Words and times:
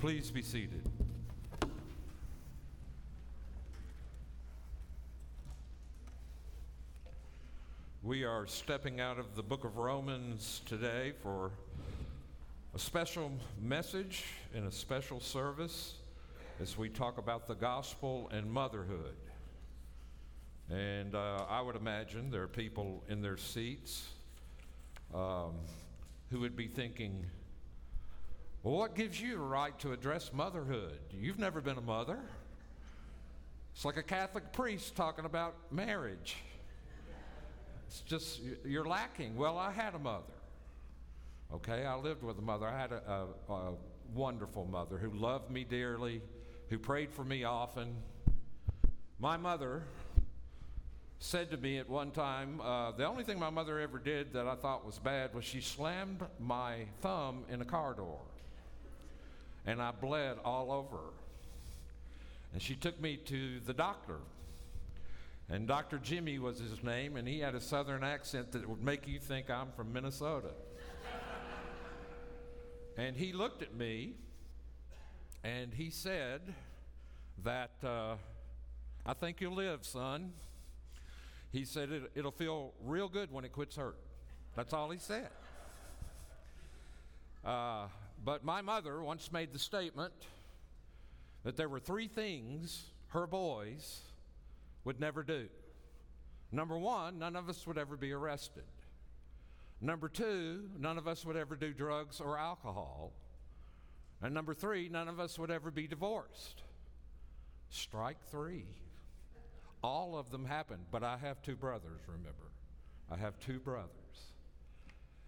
Please 0.00 0.30
be 0.30 0.42
seated. 0.42 0.88
We 8.04 8.22
are 8.22 8.46
stepping 8.46 9.00
out 9.00 9.18
of 9.18 9.34
the 9.34 9.42
book 9.42 9.64
of 9.64 9.76
Romans 9.76 10.62
today 10.66 11.14
for 11.20 11.50
a 12.76 12.78
special 12.78 13.32
message 13.60 14.26
and 14.54 14.68
a 14.68 14.70
special 14.70 15.18
service 15.18 15.94
as 16.62 16.78
we 16.78 16.88
talk 16.88 17.18
about 17.18 17.48
the 17.48 17.56
gospel 17.56 18.30
and 18.32 18.48
motherhood. 18.48 19.16
And 20.70 21.16
uh, 21.16 21.44
I 21.50 21.60
would 21.60 21.74
imagine 21.74 22.30
there 22.30 22.42
are 22.42 22.46
people 22.46 23.02
in 23.08 23.20
their 23.20 23.36
seats 23.36 24.10
um, 25.12 25.54
who 26.30 26.38
would 26.38 26.54
be 26.54 26.68
thinking, 26.68 27.24
well, 28.62 28.74
what 28.74 28.94
gives 28.94 29.20
you 29.20 29.32
the 29.32 29.38
right 29.38 29.78
to 29.80 29.92
address 29.92 30.32
motherhood? 30.32 30.98
You've 31.12 31.38
never 31.38 31.60
been 31.60 31.78
a 31.78 31.82
mother. 31.82 32.18
It's 33.74 33.84
like 33.84 33.96
a 33.96 34.02
Catholic 34.02 34.52
priest 34.52 34.96
talking 34.96 35.24
about 35.24 35.54
marriage. 35.70 36.36
It's 37.86 38.00
just, 38.00 38.40
you're 38.64 38.84
lacking. 38.84 39.36
Well, 39.36 39.56
I 39.56 39.70
had 39.70 39.94
a 39.94 39.98
mother. 39.98 40.24
Okay, 41.54 41.86
I 41.86 41.94
lived 41.96 42.22
with 42.22 42.38
a 42.38 42.42
mother. 42.42 42.66
I 42.66 42.78
had 42.78 42.92
a, 42.92 43.26
a, 43.48 43.52
a 43.52 43.74
wonderful 44.14 44.66
mother 44.66 44.98
who 44.98 45.10
loved 45.10 45.50
me 45.50 45.64
dearly, 45.64 46.20
who 46.68 46.78
prayed 46.78 47.12
for 47.12 47.24
me 47.24 47.44
often. 47.44 47.94
My 49.20 49.36
mother 49.36 49.84
said 51.20 51.50
to 51.50 51.56
me 51.56 51.78
at 51.78 51.88
one 51.88 52.10
time, 52.10 52.60
uh, 52.60 52.92
the 52.92 53.06
only 53.06 53.24
thing 53.24 53.38
my 53.38 53.50
mother 53.50 53.78
ever 53.80 53.98
did 53.98 54.32
that 54.34 54.46
I 54.46 54.54
thought 54.54 54.84
was 54.84 54.98
bad 54.98 55.34
was 55.34 55.44
she 55.44 55.60
slammed 55.60 56.22
my 56.38 56.86
thumb 57.00 57.44
in 57.50 57.60
a 57.60 57.64
car 57.64 57.94
door. 57.94 58.20
And 59.68 59.82
I 59.82 59.90
bled 59.90 60.38
all 60.46 60.72
over. 60.72 61.12
And 62.54 62.62
she 62.62 62.74
took 62.74 62.98
me 62.98 63.18
to 63.26 63.60
the 63.66 63.74
doctor. 63.74 64.16
And 65.50 65.68
Dr. 65.68 65.98
Jimmy 65.98 66.38
was 66.38 66.58
his 66.58 66.82
name, 66.82 67.18
and 67.18 67.28
he 67.28 67.40
had 67.40 67.54
a 67.54 67.60
southern 67.60 68.02
accent 68.02 68.52
that 68.52 68.66
would 68.66 68.82
make 68.82 69.06
you 69.06 69.18
think 69.18 69.50
I'm 69.50 69.68
from 69.76 69.92
Minnesota. 69.92 70.48
and 72.96 73.14
he 73.14 73.34
looked 73.34 73.60
at 73.60 73.74
me 73.74 74.14
and 75.44 75.74
he 75.74 75.90
said 75.90 76.40
that, 77.44 77.72
uh, 77.84 78.14
I 79.04 79.12
think 79.12 79.42
you'll 79.42 79.54
live, 79.54 79.84
son. 79.84 80.32
He 81.52 81.66
said 81.66 81.92
it, 81.92 82.10
it'll 82.14 82.30
feel 82.30 82.72
real 82.82 83.08
good 83.08 83.30
when 83.30 83.44
it 83.44 83.52
quits 83.52 83.76
hurting. 83.76 84.00
That's 84.56 84.72
all 84.72 84.88
he 84.88 84.98
said. 84.98 85.28
Uh, 87.44 87.88
but 88.24 88.44
my 88.44 88.60
mother 88.60 89.02
once 89.02 89.32
made 89.32 89.52
the 89.52 89.58
statement 89.58 90.12
that 91.44 91.56
there 91.56 91.68
were 91.68 91.80
three 91.80 92.08
things 92.08 92.84
her 93.08 93.26
boys 93.26 94.00
would 94.84 95.00
never 95.00 95.22
do. 95.22 95.48
Number 96.50 96.78
one, 96.78 97.18
none 97.18 97.36
of 97.36 97.48
us 97.48 97.66
would 97.66 97.78
ever 97.78 97.96
be 97.96 98.12
arrested. 98.12 98.64
Number 99.80 100.08
two, 100.08 100.68
none 100.78 100.98
of 100.98 101.06
us 101.06 101.24
would 101.24 101.36
ever 101.36 101.54
do 101.54 101.72
drugs 101.72 102.20
or 102.20 102.36
alcohol. 102.36 103.12
And 104.20 104.34
number 104.34 104.54
three, 104.54 104.88
none 104.88 105.08
of 105.08 105.20
us 105.20 105.38
would 105.38 105.50
ever 105.50 105.70
be 105.70 105.86
divorced. 105.86 106.62
Strike 107.70 108.18
three. 108.30 108.66
All 109.82 110.18
of 110.18 110.30
them 110.30 110.44
happened, 110.44 110.86
but 110.90 111.04
I 111.04 111.18
have 111.18 111.40
two 111.42 111.54
brothers, 111.54 112.00
remember. 112.08 112.50
I 113.10 113.16
have 113.16 113.38
two 113.38 113.60
brothers. 113.60 113.88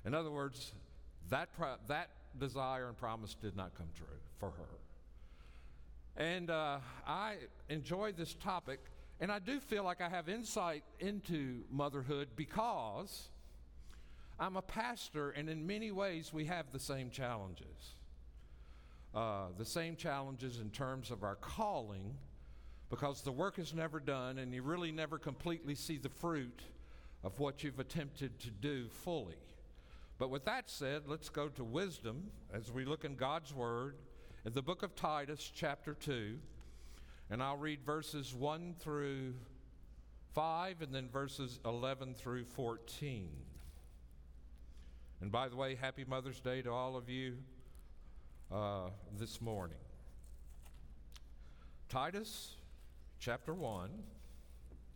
In 0.04 0.14
other 0.14 0.30
words, 0.30 0.72
that, 1.28 1.50
pro- 1.56 1.76
that 1.86 2.10
desire 2.38 2.88
and 2.88 2.96
promise 2.96 3.34
did 3.34 3.56
not 3.56 3.74
come 3.76 3.88
true 3.94 4.06
for 4.38 4.50
her. 4.50 4.78
And 6.16 6.50
uh, 6.50 6.78
I 7.06 7.36
enjoy 7.68 8.12
this 8.12 8.34
topic, 8.34 8.80
and 9.20 9.30
I 9.30 9.38
do 9.38 9.60
feel 9.60 9.84
like 9.84 10.00
I 10.00 10.08
have 10.08 10.28
insight 10.28 10.84
into 10.98 11.62
motherhood 11.70 12.28
because 12.36 13.28
I'm 14.38 14.56
a 14.56 14.62
pastor, 14.62 15.30
and 15.30 15.48
in 15.48 15.66
many 15.66 15.90
ways, 15.90 16.32
we 16.32 16.46
have 16.46 16.72
the 16.72 16.78
same 16.78 17.10
challenges. 17.10 17.94
Uh, 19.14 19.46
the 19.58 19.64
same 19.64 19.96
challenges 19.96 20.60
in 20.60 20.70
terms 20.70 21.10
of 21.10 21.24
our 21.24 21.34
calling 21.36 22.14
because 22.90 23.22
the 23.22 23.32
work 23.32 23.58
is 23.58 23.74
never 23.74 23.98
done 23.98 24.38
and 24.38 24.54
you 24.54 24.62
really 24.62 24.92
never 24.92 25.18
completely 25.18 25.74
see 25.74 25.96
the 25.96 26.08
fruit 26.08 26.62
of 27.24 27.38
what 27.38 27.62
you've 27.62 27.78
attempted 27.78 28.38
to 28.40 28.50
do 28.50 28.88
fully. 28.88 29.34
But 30.20 30.28
with 30.28 30.44
that 30.44 30.68
said, 30.68 31.04
let's 31.06 31.30
go 31.30 31.48
to 31.48 31.64
wisdom 31.64 32.24
as 32.52 32.70
we 32.70 32.84
look 32.84 33.06
in 33.06 33.16
God's 33.16 33.54
Word 33.54 33.96
in 34.44 34.52
the 34.52 34.60
book 34.60 34.82
of 34.82 34.94
Titus, 34.94 35.50
chapter 35.52 35.94
2. 35.94 36.36
And 37.30 37.42
I'll 37.42 37.56
read 37.56 37.80
verses 37.86 38.34
1 38.34 38.74
through 38.80 39.32
5 40.34 40.82
and 40.82 40.94
then 40.94 41.08
verses 41.08 41.58
11 41.64 42.16
through 42.16 42.44
14. 42.44 43.30
And 45.22 45.32
by 45.32 45.48
the 45.48 45.56
way, 45.56 45.74
happy 45.74 46.04
Mother's 46.06 46.40
Day 46.40 46.60
to 46.60 46.70
all 46.70 46.98
of 46.98 47.08
you 47.08 47.38
uh, 48.52 48.90
this 49.18 49.40
morning. 49.40 49.78
Titus 51.88 52.56
chapter 53.20 53.54
1, 53.54 53.88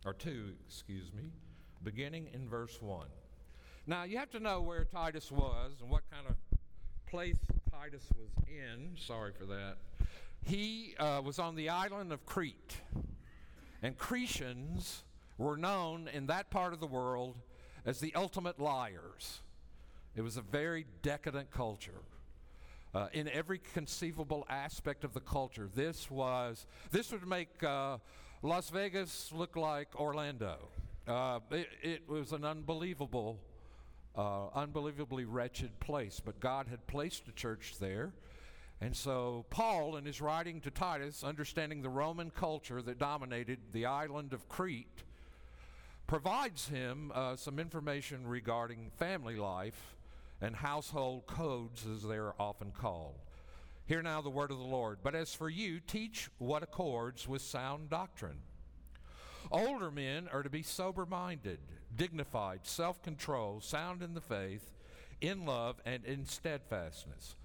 or 0.05 0.13
2, 0.13 0.51
excuse 0.67 1.11
me, 1.13 1.31
beginning 1.81 2.27
in 2.31 2.47
verse 2.47 2.79
1. 2.79 3.07
Now, 3.87 4.03
you 4.03 4.17
have 4.17 4.31
to 4.31 4.39
know 4.39 4.61
where 4.61 4.83
Titus 4.83 5.31
was 5.31 5.73
and 5.79 5.89
what 5.89 6.01
kind 6.09 6.25
of 6.27 6.35
place 7.05 7.37
Titus 7.71 8.03
was 8.17 8.29
in. 8.47 8.97
Sorry 8.97 9.31
for 9.37 9.45
that. 9.45 9.75
He 10.43 10.95
uh, 10.99 11.21
was 11.23 11.37
on 11.37 11.55
the 11.55 11.69
island 11.69 12.11
of 12.11 12.25
Crete, 12.25 12.77
and 13.83 13.97
Cretians 13.97 15.03
were 15.37 15.55
known 15.55 16.09
in 16.11 16.27
that 16.27 16.49
part 16.49 16.73
of 16.73 16.79
the 16.79 16.87
world 16.87 17.35
as 17.85 17.99
the 17.99 18.13
ultimate 18.15 18.59
liars. 18.59 19.41
It 20.15 20.21
was 20.21 20.37
a 20.37 20.41
very 20.41 20.87
decadent 21.01 21.51
culture. 21.51 22.01
Uh, 22.93 23.09
in 23.11 23.27
every 23.27 23.59
conceivable 23.73 24.45
aspect 24.49 25.03
of 25.03 25.13
the 25.13 25.19
culture. 25.19 25.67
This 25.75 26.09
was 26.09 26.65
this 26.91 27.11
would 27.11 27.27
make 27.27 27.61
uh, 27.61 27.97
Las 28.41 28.69
Vegas 28.69 29.33
look 29.33 29.57
like 29.57 29.89
Orlando. 29.99 30.69
Uh, 31.05 31.41
it, 31.51 31.67
it, 31.83 32.07
was 32.07 32.31
an 32.31 32.45
unbelievable, 32.45 33.37
uh, 34.17 34.47
unbelievably 34.53 35.25
wretched 35.25 35.79
place, 35.79 36.21
but 36.23 36.39
God 36.39 36.67
had 36.67 36.87
placed 36.87 37.27
a 37.27 37.31
church 37.31 37.75
there. 37.79 38.13
And 38.81 38.95
so, 38.95 39.45
Paul, 39.49 39.95
in 39.95 40.05
his 40.05 40.21
writing 40.21 40.59
to 40.61 40.71
Titus, 40.71 41.23
understanding 41.23 41.81
the 41.81 41.89
Roman 41.89 42.29
culture 42.29 42.81
that 42.81 42.99
dominated 42.99 43.59
the 43.71 43.85
island 43.85 44.33
of 44.33 44.49
Crete, 44.49 45.03
provides 46.07 46.67
him 46.67 47.11
uh, 47.15 47.35
some 47.35 47.57
information 47.57 48.27
regarding 48.27 48.91
family 48.97 49.37
life 49.37 49.95
and 50.41 50.55
household 50.55 51.25
codes, 51.25 51.85
as 51.85 52.03
they 52.03 52.17
are 52.17 52.35
often 52.37 52.71
called. 52.71 53.15
Hear 53.85 54.01
now 54.01 54.21
the 54.21 54.29
word 54.29 54.51
of 54.51 54.57
the 54.57 54.63
Lord. 54.63 54.99
But 55.03 55.15
as 55.15 55.33
for 55.33 55.49
you, 55.49 55.79
teach 55.79 56.29
what 56.37 56.63
accords 56.63 57.27
with 57.27 57.41
sound 57.41 57.89
doctrine. 57.89 58.39
Older 59.51 59.91
men 59.91 60.27
are 60.31 60.43
to 60.43 60.49
be 60.49 60.63
sober 60.63 61.05
minded, 61.05 61.59
dignified, 61.95 62.61
self 62.63 63.01
control, 63.01 63.61
sound 63.61 64.01
in 64.01 64.13
the 64.13 64.21
faith, 64.21 64.71
in 65.21 65.45
love, 65.45 65.81
and 65.85 66.03
in 66.05 66.25
steadfastness. 66.25 67.35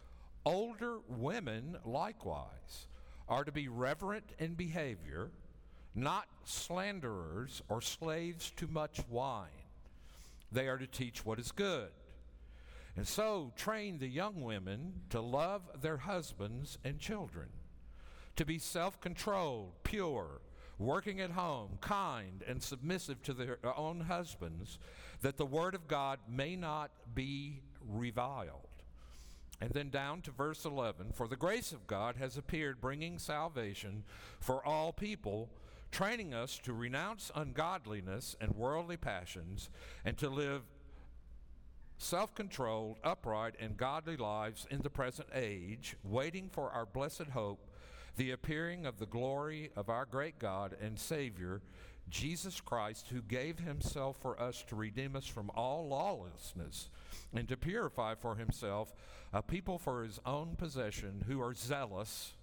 Older 0.45 0.99
women, 1.09 1.77
likewise, 1.85 2.87
are 3.29 3.45
to 3.45 3.53
be 3.53 3.69
reverent 3.69 4.31
in 4.39 4.55
behavior, 4.55 5.31
not 5.95 6.27
slanderers 6.45 7.63
or 7.69 7.81
slaves 7.81 8.51
to 8.57 8.67
much 8.67 9.01
wine. 9.09 9.49
They 10.51 10.69
are 10.69 10.79
to 10.79 10.87
teach 10.87 11.25
what 11.25 11.39
is 11.39 11.53
good 11.53 11.91
and 12.97 13.07
so 13.07 13.53
train 13.57 13.99
the 13.99 14.09
young 14.09 14.43
women 14.43 14.93
to 15.11 15.21
love 15.21 15.63
their 15.81 15.97
husbands 15.99 16.79
and 16.85 16.99
children, 16.99 17.49
to 18.37 18.45
be 18.45 18.59
self 18.59 19.01
controlled, 19.01 19.73
pure, 19.85 20.41
working 20.81 21.21
at 21.21 21.33
home, 21.33 21.79
kind, 21.81 22.43
and 22.49 22.63
submissive 22.63 23.23
to 23.23 23.35
their 23.35 23.59
own 23.77 24.01
husbands, 24.01 24.79
that 25.21 25.37
the 25.37 25.47
word 25.47 25.75
of 25.75 25.87
God 25.87 26.19
may 26.29 26.57
not 26.57 26.91
be 27.15 27.61
reviled. 27.87 28.67
And 29.61 29.71
then 29.71 29.91
down 29.91 30.23
to 30.23 30.31
verse 30.31 30.65
11 30.65 31.13
For 31.13 31.29
the 31.29 31.37
grace 31.37 31.73
of 31.73 31.87
God 31.87 32.17
has 32.17 32.37
appeared, 32.37 32.81
bringing 32.81 33.19
salvation 33.19 34.05
for 34.41 34.65
all 34.67 34.93
people, 34.93 35.51
training 35.93 36.33
us 36.33 36.59
to 36.65 36.73
renounce 36.73 37.31
ungodliness 37.35 38.35
and 38.41 38.55
worldly 38.55 38.97
passions, 38.97 39.69
and 40.05 40.17
to 40.17 40.31
live 40.31 40.63
self 41.99 42.35
controlled, 42.35 42.99
upright, 43.05 43.55
and 43.61 43.77
godly 43.77 44.17
lives 44.17 44.67
in 44.71 44.81
the 44.81 44.89
present 44.89 45.29
age, 45.35 45.95
waiting 46.03 46.49
for 46.49 46.71
our 46.71 46.87
blessed 46.87 47.29
hope, 47.35 47.70
the 48.17 48.31
appearing 48.31 48.87
of 48.87 48.99
the 48.99 49.07
glory 49.07 49.71
of 49.77 49.89
our 49.89 50.05
great 50.05 50.39
God 50.39 50.77
and 50.81 50.99
Savior, 50.99 51.63
Jesus 52.09 52.61
Christ, 52.61 53.09
who 53.11 53.23
gave 53.23 53.61
himself 53.61 54.17
for 54.21 54.41
us 54.41 54.65
to 54.69 54.77
redeem 54.77 55.17
us 55.17 55.27
from 55.27 55.51
all 55.55 55.87
lawlessness 55.89 56.91
and 57.33 57.49
to 57.49 57.57
purify 57.57 58.15
for 58.15 58.37
himself 58.37 58.93
a 59.33 59.43
people 59.43 59.79
for 59.79 60.03
his 60.03 60.19
own 60.27 60.57
possession 60.57 61.25
who 61.27 61.41
are 61.41 61.55
zealous 61.55 62.35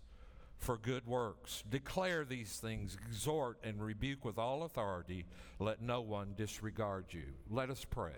for 0.57 0.77
good 0.77 1.05
works. 1.05 1.63
Declare 1.69 2.25
these 2.25 2.57
things, 2.57 2.97
exhort 3.07 3.59
and 3.63 3.81
rebuke 3.83 4.25
with 4.25 4.37
all 4.37 4.63
authority. 4.63 5.25
Let 5.59 5.81
no 5.81 6.01
one 6.01 6.33
disregard 6.35 7.05
you. 7.11 7.25
Let 7.49 7.69
us 7.69 7.85
pray. 7.85 8.17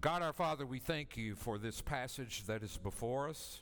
God 0.00 0.22
our 0.22 0.32
Father, 0.32 0.66
we 0.66 0.78
thank 0.78 1.16
you 1.16 1.34
for 1.34 1.58
this 1.58 1.80
passage 1.80 2.44
that 2.46 2.62
is 2.62 2.76
before 2.76 3.28
us 3.28 3.60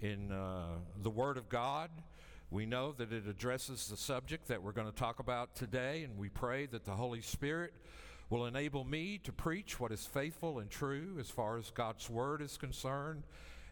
in 0.00 0.32
uh, 0.32 0.78
the 1.02 1.10
Word 1.10 1.36
of 1.36 1.48
God. 1.48 1.90
We 2.50 2.66
know 2.66 2.92
that 2.92 3.12
it 3.12 3.26
addresses 3.28 3.86
the 3.88 3.96
subject 3.96 4.48
that 4.48 4.62
we're 4.62 4.72
going 4.72 4.88
to 4.88 4.96
talk 4.96 5.20
about 5.20 5.54
today, 5.54 6.02
and 6.02 6.18
we 6.18 6.28
pray 6.28 6.66
that 6.66 6.84
the 6.84 6.92
Holy 6.96 7.20
Spirit 7.20 7.74
will 8.28 8.46
enable 8.46 8.84
me 8.84 9.18
to 9.24 9.32
preach 9.32 9.78
what 9.78 9.92
is 9.92 10.06
faithful 10.06 10.58
and 10.58 10.70
true 10.70 11.16
as 11.20 11.30
far 11.30 11.58
as 11.58 11.70
God's 11.70 12.08
Word 12.08 12.42
is 12.42 12.56
concerned, 12.56 13.24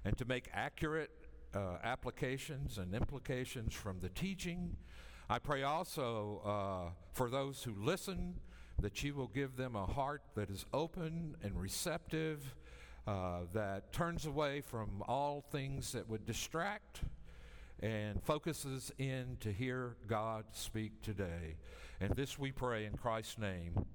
and 0.05 0.17
to 0.19 0.25
make 0.25 0.49
accurate 0.53 1.11
uh, 1.55 1.77
applications 1.83 2.79
and 2.79 2.95
implications 2.95 3.75
from 3.75 4.01
the 4.01 4.09
teaching. 4.11 4.77
I 5.31 5.39
pray 5.39 5.63
also 5.63 6.43
uh, 6.45 6.91
for 7.13 7.31
those 7.31 7.63
who 7.63 7.75
listen 7.75 8.35
that 8.81 9.03
you 9.03 9.15
will 9.15 9.29
give 9.29 9.57
them 9.57 9.75
a 9.75 9.87
heart 9.87 10.23
that 10.37 10.51
is 10.51 10.65
open 10.73 11.37
and 11.43 11.61
receptive, 11.61 12.55
uh, 13.09 13.47
that 13.55 13.91
turns 13.91 14.27
away 14.27 14.61
from 14.61 15.03
all 15.09 15.43
things 15.51 15.93
that 15.93 16.07
would 16.11 16.27
distract 16.27 17.01
and 17.81 18.23
focuses 18.23 18.93
in 18.99 19.39
to 19.41 19.51
hear 19.51 19.97
God 20.07 20.45
speak 20.53 21.01
today. 21.01 21.57
And 22.03 22.15
this 22.15 22.39
we 22.39 22.53
pray 22.53 22.85
in 22.85 22.99
Christ's 22.99 23.39
name. 23.39 23.87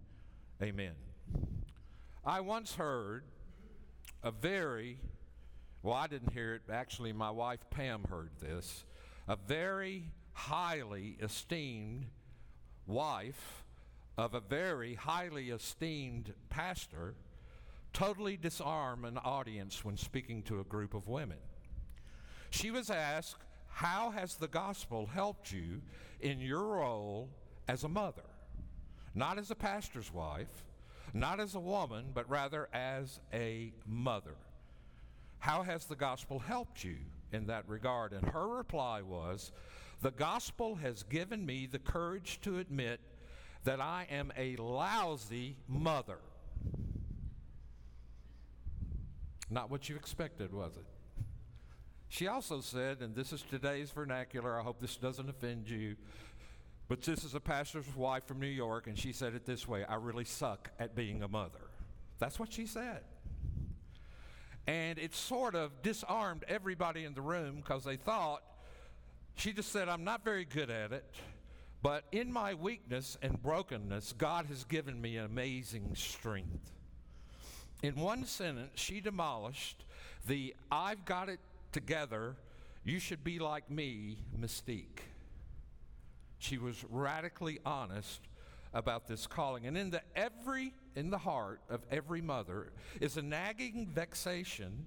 Amen. 0.63 0.93
I 2.25 2.39
once 2.39 2.73
heard 2.73 3.25
a 4.23 4.31
very, 4.31 4.97
well, 5.83 5.93
I 5.93 6.07
didn't 6.07 6.33
hear 6.33 6.55
it, 6.55 6.63
actually, 6.71 7.13
my 7.13 7.29
wife 7.29 7.59
Pam 7.69 8.05
heard 8.09 8.31
this, 8.41 8.83
a 9.27 9.35
very 9.35 10.05
highly 10.31 11.17
esteemed 11.21 12.07
wife 12.87 13.63
of 14.17 14.33
a 14.33 14.39
very 14.39 14.95
highly 14.95 15.51
esteemed 15.51 16.33
pastor 16.49 17.13
totally 17.93 18.35
disarm 18.37 19.05
an 19.05 19.17
audience 19.19 19.85
when 19.85 19.97
speaking 19.97 20.41
to 20.43 20.59
a 20.59 20.63
group 20.63 20.93
of 20.93 21.07
women. 21.07 21.37
She 22.49 22.71
was 22.71 22.89
asked, 22.89 23.43
how 23.73 24.11
has 24.11 24.35
the 24.35 24.47
gospel 24.47 25.07
helped 25.07 25.51
you 25.51 25.81
in 26.21 26.39
your 26.39 26.63
role 26.63 27.29
as 27.67 27.83
a 27.83 27.89
mother? 27.89 28.23
Not 29.15 29.37
as 29.39 29.49
a 29.49 29.55
pastor's 29.55 30.13
wife, 30.13 30.63
not 31.13 31.39
as 31.39 31.55
a 31.55 31.59
woman, 31.59 32.05
but 32.13 32.29
rather 32.29 32.69
as 32.73 33.19
a 33.33 33.73
mother. 33.87 34.35
How 35.39 35.63
has 35.63 35.85
the 35.85 35.95
gospel 35.95 36.39
helped 36.39 36.83
you 36.83 36.97
in 37.31 37.47
that 37.47 37.67
regard? 37.67 38.13
And 38.13 38.29
her 38.29 38.47
reply 38.47 39.01
was, 39.01 39.51
The 40.01 40.11
gospel 40.11 40.75
has 40.75 41.03
given 41.03 41.45
me 41.45 41.67
the 41.67 41.79
courage 41.79 42.39
to 42.41 42.59
admit 42.59 42.99
that 43.63 43.81
I 43.81 44.07
am 44.09 44.31
a 44.37 44.55
lousy 44.57 45.57
mother. 45.67 46.19
Not 49.49 49.69
what 49.69 49.89
you 49.89 49.95
expected, 49.95 50.53
was 50.53 50.75
it? 50.77 50.85
She 52.09 52.27
also 52.27 52.61
said, 52.61 53.01
and 53.01 53.15
this 53.15 53.33
is 53.33 53.41
today's 53.41 53.89
vernacular, 53.89 54.59
I 54.59 54.63
hope 54.63 54.79
this 54.79 54.97
doesn't 54.97 55.29
offend 55.29 55.67
you, 55.67 55.95
but 56.87 57.01
this 57.01 57.23
is 57.23 57.33
a 57.33 57.39
pastor's 57.39 57.87
wife 57.95 58.25
from 58.27 58.39
New 58.39 58.45
York, 58.45 58.87
and 58.87 58.97
she 58.97 59.13
said 59.13 59.33
it 59.33 59.45
this 59.45 59.67
way 59.67 59.83
I 59.83 59.95
really 59.95 60.25
suck 60.25 60.69
at 60.79 60.95
being 60.95 61.23
a 61.23 61.27
mother. 61.27 61.71
That's 62.19 62.37
what 62.39 62.53
she 62.53 62.67
said. 62.67 63.01
And 64.67 64.99
it 64.99 65.13
sort 65.15 65.55
of 65.55 65.81
disarmed 65.81 66.45
everybody 66.47 67.03
in 67.03 67.13
the 67.15 67.21
room 67.21 67.55
because 67.57 67.83
they 67.83 67.97
thought, 67.97 68.43
she 69.35 69.51
just 69.51 69.71
said, 69.71 69.89
I'm 69.89 70.03
not 70.03 70.23
very 70.23 70.45
good 70.45 70.69
at 70.69 70.91
it, 70.91 71.15
but 71.81 72.05
in 72.11 72.31
my 72.31 72.53
weakness 72.53 73.17
and 73.21 73.41
brokenness, 73.41 74.13
God 74.13 74.45
has 74.45 74.63
given 74.63 75.01
me 75.01 75.17
amazing 75.17 75.95
strength. 75.95 76.71
In 77.83 77.95
one 77.95 78.25
sentence, 78.25 78.71
she 78.75 79.01
demolished 79.01 79.83
the 80.25 80.55
I've 80.71 81.03
got 81.03 81.27
it 81.27 81.41
together, 81.73 82.37
you 82.85 82.97
should 82.97 83.25
be 83.25 83.39
like 83.39 83.69
me 83.69 84.19
mystique. 84.39 85.01
She 86.39 86.57
was 86.57 86.85
radically 86.89 87.59
honest 87.65 88.21
about 88.73 89.05
this 89.07 89.27
calling. 89.27 89.67
And 89.67 89.77
in 89.77 89.89
the 89.91 90.01
every 90.15 90.73
in 90.95 91.09
the 91.09 91.17
heart 91.17 91.59
of 91.69 91.81
every 91.91 92.21
mother 92.21 92.71
is 93.01 93.17
a 93.17 93.21
nagging 93.21 93.87
vexation 93.93 94.85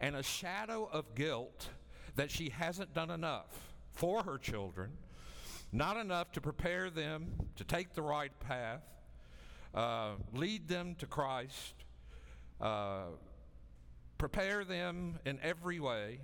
and 0.00 0.16
a 0.16 0.22
shadow 0.22 0.88
of 0.90 1.14
guilt 1.14 1.68
that 2.16 2.30
she 2.30 2.48
hasn't 2.48 2.94
done 2.94 3.10
enough 3.10 3.72
for 3.92 4.22
her 4.22 4.38
children, 4.38 4.90
not 5.70 5.98
enough 5.98 6.32
to 6.32 6.40
prepare 6.40 6.88
them 6.88 7.30
to 7.56 7.64
take 7.64 7.94
the 7.94 8.02
right 8.02 8.32
path, 8.40 8.82
uh, 9.74 10.12
lead 10.32 10.66
them 10.66 10.94
to 10.98 11.06
Christ, 11.06 11.74
uh, 12.60 13.06
prepare 14.16 14.64
them 14.64 15.18
in 15.24 15.38
every 15.42 15.80
way. 15.80 16.20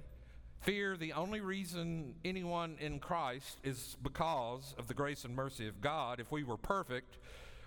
Fear, 0.60 0.96
the 0.96 1.12
only 1.12 1.40
reason 1.40 2.14
anyone 2.25 2.76
in 2.81 2.98
Christ 2.98 3.58
is 3.62 3.96
because 4.02 4.75
of 4.78 4.88
the 4.88 4.94
grace 4.94 5.25
and 5.25 5.36
mercy 5.36 5.69
of 5.69 5.81
God. 5.81 6.20
If 6.20 6.32
we 6.32 6.42
were 6.42 6.56
perfect, 6.56 7.19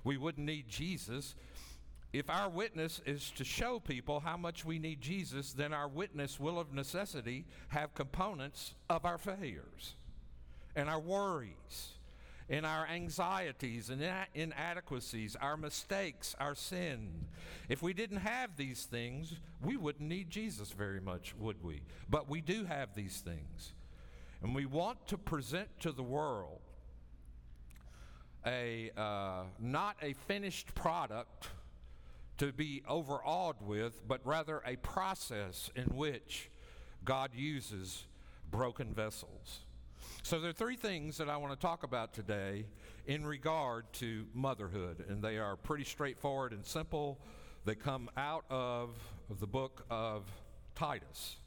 we 0.03 0.17
wouldn't 0.17 0.45
need 0.45 0.67
Jesus. 0.67 1.35
If 2.11 2.29
our 2.29 2.49
witness 2.49 3.01
is 3.05 3.31
to 3.31 3.43
show 3.43 3.79
people 3.79 4.19
how 4.19 4.37
much 4.37 4.65
we 4.65 4.79
need 4.79 5.01
Jesus, 5.01 5.53
then 5.53 5.73
our 5.73 5.87
witness 5.87 6.39
will 6.39 6.59
of 6.59 6.73
necessity 6.73 7.45
have 7.69 7.93
components 7.93 8.73
of 8.89 9.05
our 9.05 9.17
failures 9.17 9.95
and 10.75 10.89
our 10.89 10.99
worries 10.99 11.96
in 12.49 12.63
our 12.63 12.87
anxieties 12.87 13.89
and 13.89 14.01
inadequacies, 14.33 15.35
our 15.35 15.57
mistakes, 15.57 16.35
our 16.39 16.55
sin. 16.55 17.25
If 17.67 17.81
we 17.81 17.93
didn't 17.93 18.17
have 18.17 18.55
these 18.55 18.83
things, 18.83 19.35
we 19.61 19.75
wouldn't 19.75 20.07
need 20.07 20.29
Jesus 20.29 20.71
very 20.71 21.01
much, 21.01 21.35
would 21.37 21.61
we? 21.61 21.81
But 22.09 22.29
we 22.29 22.41
do 22.41 22.65
have 22.65 22.95
these 22.95 23.17
things. 23.17 23.73
And 24.41 24.55
we 24.55 24.65
want 24.65 25.07
to 25.07 25.17
present 25.17 25.67
to 25.81 25.91
the 25.91 26.03
world 26.03 26.61
a 28.45 28.91
uh, 28.95 29.43
not 29.59 29.97
a 30.01 30.13
finished 30.13 30.73
product 30.73 31.49
to 32.37 32.53
be 32.53 32.83
overawed 32.87 33.55
with, 33.61 34.07
but 34.07 34.21
rather 34.25 34.61
a 34.65 34.75
process 34.77 35.69
in 35.75 35.85
which 35.85 36.49
God 37.03 37.31
uses 37.33 38.05
broken 38.49 38.93
vessels. 38.93 39.65
So, 40.23 40.39
there 40.39 40.49
are 40.49 40.53
three 40.53 40.75
things 40.75 41.17
that 41.17 41.29
I 41.29 41.37
want 41.37 41.53
to 41.53 41.59
talk 41.59 41.83
about 41.83 42.13
today 42.13 42.65
in 43.05 43.25
regard 43.25 43.91
to 43.93 44.25
motherhood, 44.33 45.05
and 45.07 45.21
they 45.21 45.37
are 45.37 45.55
pretty 45.55 45.85
straightforward 45.85 46.51
and 46.51 46.65
simple. 46.65 47.19
They 47.65 47.75
come 47.75 48.09
out 48.17 48.45
of 48.49 48.91
the 49.39 49.47
book 49.47 49.85
of 49.89 50.23
Titus. 50.75 51.37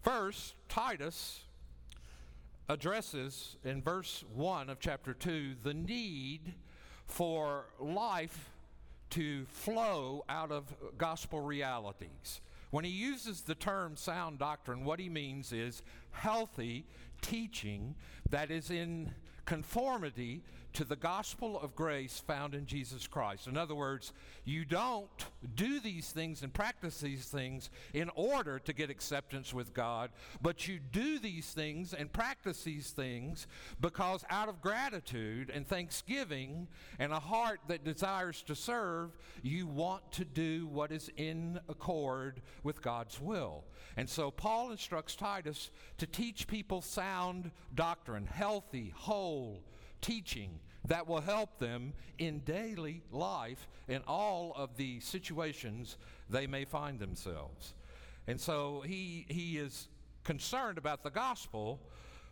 First, 0.00 0.54
Titus 0.68 1.40
addresses 2.68 3.56
in 3.64 3.82
verse 3.82 4.24
1 4.34 4.70
of 4.70 4.80
chapter 4.80 5.12
2 5.12 5.56
the 5.62 5.74
need 5.74 6.54
for 7.06 7.66
life 7.78 8.50
to 9.10 9.44
flow 9.46 10.24
out 10.28 10.50
of 10.50 10.74
gospel 10.96 11.40
realities. 11.40 12.40
When 12.70 12.84
he 12.84 12.90
uses 12.90 13.42
the 13.42 13.54
term 13.54 13.96
sound 13.96 14.38
doctrine, 14.38 14.84
what 14.84 14.98
he 14.98 15.10
means 15.10 15.52
is 15.52 15.82
healthy 16.12 16.86
teaching 17.22 17.94
that 18.28 18.50
is 18.50 18.70
in 18.70 19.12
conformity 19.46 20.42
to 20.74 20.84
the 20.84 20.96
gospel 20.96 21.60
of 21.60 21.74
grace 21.74 22.22
found 22.26 22.54
in 22.54 22.66
Jesus 22.66 23.06
Christ. 23.06 23.46
In 23.46 23.56
other 23.56 23.74
words, 23.74 24.12
you 24.44 24.64
don't 24.64 25.08
do 25.54 25.80
these 25.80 26.10
things 26.10 26.42
and 26.42 26.52
practice 26.52 27.00
these 27.00 27.26
things 27.26 27.70
in 27.92 28.10
order 28.14 28.58
to 28.58 28.72
get 28.72 28.90
acceptance 28.90 29.52
with 29.52 29.74
God, 29.74 30.10
but 30.40 30.66
you 30.66 30.78
do 30.78 31.18
these 31.18 31.50
things 31.50 31.92
and 31.92 32.12
practice 32.12 32.62
these 32.62 32.90
things 32.90 33.46
because 33.80 34.24
out 34.30 34.48
of 34.48 34.62
gratitude 34.62 35.50
and 35.52 35.66
thanksgiving 35.66 36.68
and 36.98 37.12
a 37.12 37.20
heart 37.20 37.60
that 37.68 37.84
desires 37.84 38.42
to 38.42 38.54
serve, 38.54 39.16
you 39.42 39.66
want 39.66 40.10
to 40.12 40.24
do 40.24 40.66
what 40.66 40.90
is 40.90 41.10
in 41.16 41.60
accord 41.68 42.40
with 42.62 42.80
God's 42.80 43.20
will. 43.20 43.64
And 43.96 44.08
so 44.08 44.30
Paul 44.30 44.70
instructs 44.70 45.16
Titus 45.16 45.70
to 45.98 46.06
teach 46.06 46.46
people 46.46 46.80
sound 46.80 47.50
doctrine, 47.74 48.26
healthy, 48.26 48.92
whole, 48.96 49.62
teaching 50.02 50.60
that 50.84 51.06
will 51.06 51.20
help 51.20 51.58
them 51.58 51.94
in 52.18 52.40
daily 52.40 53.02
life 53.10 53.68
in 53.88 54.02
all 54.06 54.52
of 54.56 54.76
the 54.76 55.00
situations 55.00 55.96
they 56.28 56.46
may 56.46 56.64
find 56.64 56.98
themselves. 56.98 57.74
And 58.26 58.40
so 58.40 58.82
he, 58.84 59.24
he 59.28 59.58
is 59.58 59.88
concerned 60.24 60.78
about 60.78 61.02
the 61.02 61.10
gospel 61.10 61.80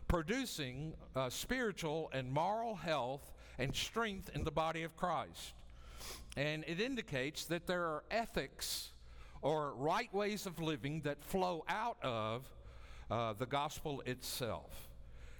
producing 0.07 0.93
uh, 1.15 1.29
spiritual 1.29 2.09
and 2.13 2.31
moral 2.31 2.75
health 2.75 3.31
and 3.57 3.73
strength 3.75 4.29
in 4.35 4.43
the 4.43 4.51
body 4.51 4.83
of 4.83 4.95
Christ. 4.97 5.53
And 6.35 6.63
it 6.67 6.79
indicates 6.79 7.45
that 7.45 7.67
there 7.67 7.83
are 7.83 8.03
ethics 8.11 8.89
or 9.41 9.73
right 9.75 10.13
ways 10.13 10.45
of 10.45 10.59
living 10.59 11.01
that 11.01 11.23
flow 11.23 11.63
out 11.67 11.97
of 12.03 12.45
uh, 13.09 13.33
the 13.33 13.45
gospel 13.45 14.01
itself. 14.05 14.89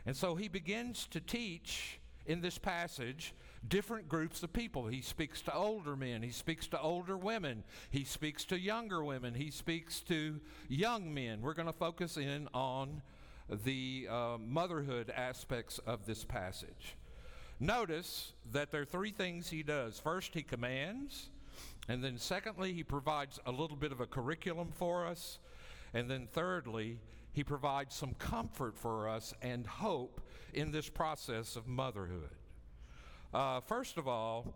And 0.05 0.15
so 0.15 0.35
he 0.35 0.47
begins 0.47 1.07
to 1.11 1.19
teach 1.19 1.99
in 2.25 2.41
this 2.41 2.57
passage 2.57 3.33
different 3.67 4.09
groups 4.09 4.41
of 4.43 4.51
people. 4.53 4.87
He 4.87 5.01
speaks 5.01 5.41
to 5.43 5.53
older 5.53 5.95
men, 5.95 6.23
he 6.23 6.31
speaks 6.31 6.67
to 6.67 6.81
older 6.81 7.17
women, 7.17 7.63
he 7.89 8.03
speaks 8.03 8.43
to 8.45 8.59
younger 8.59 9.03
women, 9.03 9.33
he 9.33 9.51
speaks 9.51 10.01
to 10.01 10.39
young 10.67 11.13
men. 11.13 11.41
We're 11.41 11.53
going 11.53 11.67
to 11.67 11.73
focus 11.73 12.17
in 12.17 12.47
on 12.53 13.01
the 13.65 14.07
uh, 14.09 14.37
motherhood 14.39 15.11
aspects 15.15 15.79
of 15.79 16.05
this 16.05 16.23
passage. 16.23 16.95
Notice 17.59 18.33
that 18.51 18.71
there 18.71 18.81
are 18.81 18.85
three 18.85 19.11
things 19.11 19.49
he 19.49 19.61
does. 19.61 19.99
First, 19.99 20.33
he 20.33 20.41
commands, 20.41 21.29
and 21.87 22.03
then 22.03 22.17
secondly, 22.17 22.73
he 22.73 22.83
provides 22.83 23.39
a 23.45 23.51
little 23.51 23.77
bit 23.77 23.91
of 23.91 24.01
a 24.01 24.07
curriculum 24.07 24.71
for 24.73 25.05
us, 25.05 25.37
and 25.93 26.09
then 26.09 26.27
thirdly, 26.31 26.97
he 27.33 27.43
provides 27.43 27.95
some 27.95 28.13
comfort 28.15 28.77
for 28.77 29.07
us 29.07 29.33
and 29.41 29.65
hope 29.67 30.21
in 30.53 30.71
this 30.71 30.89
process 30.89 31.55
of 31.55 31.67
motherhood. 31.67 32.29
Uh, 33.33 33.61
first 33.61 33.97
of 33.97 34.07
all, 34.07 34.53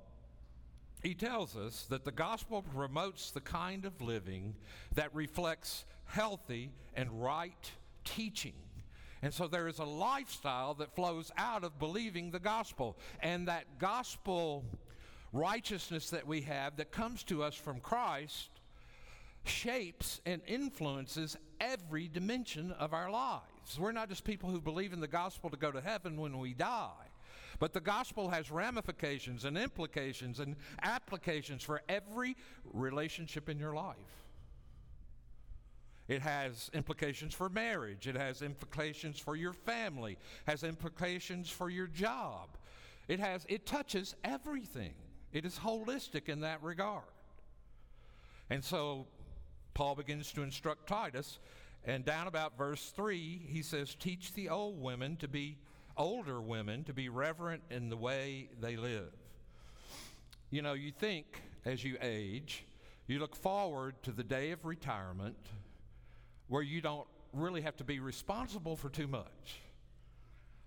he 1.02 1.14
tells 1.14 1.56
us 1.56 1.86
that 1.90 2.04
the 2.04 2.12
gospel 2.12 2.64
promotes 2.74 3.32
the 3.32 3.42
kind 3.42 3.86
of 3.86 4.02
living 4.02 4.56
that 4.94 5.14
reflects 5.14 5.86
healthy 6.06 6.72
and 6.96 7.22
right 7.22 7.72
teaching. 8.04 8.54
And 9.22 9.34
so 9.34 9.48
there 9.48 9.68
is 9.68 9.80
a 9.80 9.86
lifestyle 9.86 10.74
that 10.76 10.96
flows 10.96 11.32
out 11.38 11.64
of 11.64 11.80
believing 11.80 12.32
the 12.32 12.40
gospel. 12.40 12.98
And 13.22 13.48
that 13.48 13.80
gospel 13.80 14.66
righteousness 15.32 16.10
that 16.12 16.26
we 16.26 16.42
have 16.42 16.78
that 16.78 16.92
comes 16.92 17.24
to 17.26 17.44
us 17.44 17.56
from 17.56 17.80
Christ 17.80 18.50
shapes 19.44 20.22
and 20.26 20.42
influences 20.48 21.38
every 21.60 22.08
dimension 22.08 22.72
of 22.72 22.94
our 22.94 23.12
lives. 23.12 23.55
We're 23.80 23.92
not 23.92 24.10
just 24.10 24.24
people 24.24 24.50
who 24.50 24.62
believe 24.62 24.94
in 24.94 25.00
the 25.00 25.08
gospel 25.08 25.50
to 25.50 25.58
go 25.58 25.72
to 25.72 25.82
heaven 25.82 26.20
when 26.20 26.38
we 26.38 26.54
die. 26.54 27.10
But 27.60 27.74
the 27.74 27.80
gospel 27.80 28.30
has 28.30 28.52
ramifications 28.52 29.46
and 29.46 29.58
implications 29.58 30.40
and 30.40 30.56
applications 30.82 31.64
for 31.64 31.82
every 31.88 32.36
relationship 32.74 33.50
in 33.50 33.58
your 33.58 33.74
life. 33.74 33.96
It 36.08 36.22
has 36.22 36.70
implications 36.74 37.34
for 37.34 37.50
marriage. 37.50 38.08
It 38.08 38.16
has 38.16 38.42
implications 38.42 39.20
for 39.20 39.36
your 39.36 39.54
family. 39.54 40.18
Has 40.46 40.64
implications 40.64 41.50
for 41.50 41.70
your 41.70 41.88
job. 41.88 42.50
It 43.08 43.20
has 43.20 43.46
it 43.50 43.66
touches 43.66 44.16
everything. 44.24 44.94
It 45.32 45.46
is 45.46 45.58
holistic 45.58 46.30
in 46.30 46.42
that 46.42 46.62
regard. 46.62 47.04
And 48.50 48.64
so 48.64 49.08
Paul 49.74 49.96
begins 49.96 50.32
to 50.34 50.44
instruct 50.44 50.88
Titus 50.88 51.40
and 51.86 52.04
down 52.04 52.28
about 52.28 52.58
verse 52.58 52.92
3 52.96 53.48
he 53.48 53.62
says 53.62 53.96
teach 53.96 54.34
the 54.34 54.50
old 54.50 54.82
women 54.82 55.16
to 55.18 55.28
be 55.28 55.58
older 55.98 56.42
women 56.42 56.84
to 56.84 56.94
be 56.94 57.10
reverent 57.10 57.64
in 57.70 57.90
the 57.90 57.98
way 57.98 58.50
they 58.60 58.76
live. 58.76 59.14
You 60.50 60.62
know, 60.62 60.74
you 60.74 60.92
think 60.92 61.42
as 61.66 61.84
you 61.84 61.98
age, 62.02 62.66
you 63.08 63.20
look 63.20 63.36
forward 63.36 63.96
to 64.04 64.12
the 64.12 64.24
day 64.24 64.52
of 64.52 64.66
retirement 64.66 65.38
where 66.48 66.62
you 66.62 66.82
don't 66.82 67.08
really 67.34 67.62
have 67.62 67.78
to 67.78 67.84
be 67.84 68.00
responsible 68.00 68.76
for 68.76 68.90
too 68.90 69.08
much. 69.08 69.62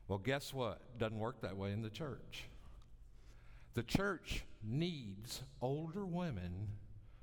Well, 0.08 0.18
guess 0.18 0.54
what? 0.54 0.98
Doesn't 0.98 1.18
work 1.18 1.40
that 1.42 1.56
way 1.56 1.72
in 1.72 1.82
the 1.82 1.90
church. 1.90 2.44
The 3.74 3.82
church 3.82 4.44
needs 4.64 5.42
older 5.60 6.04
women 6.04 6.68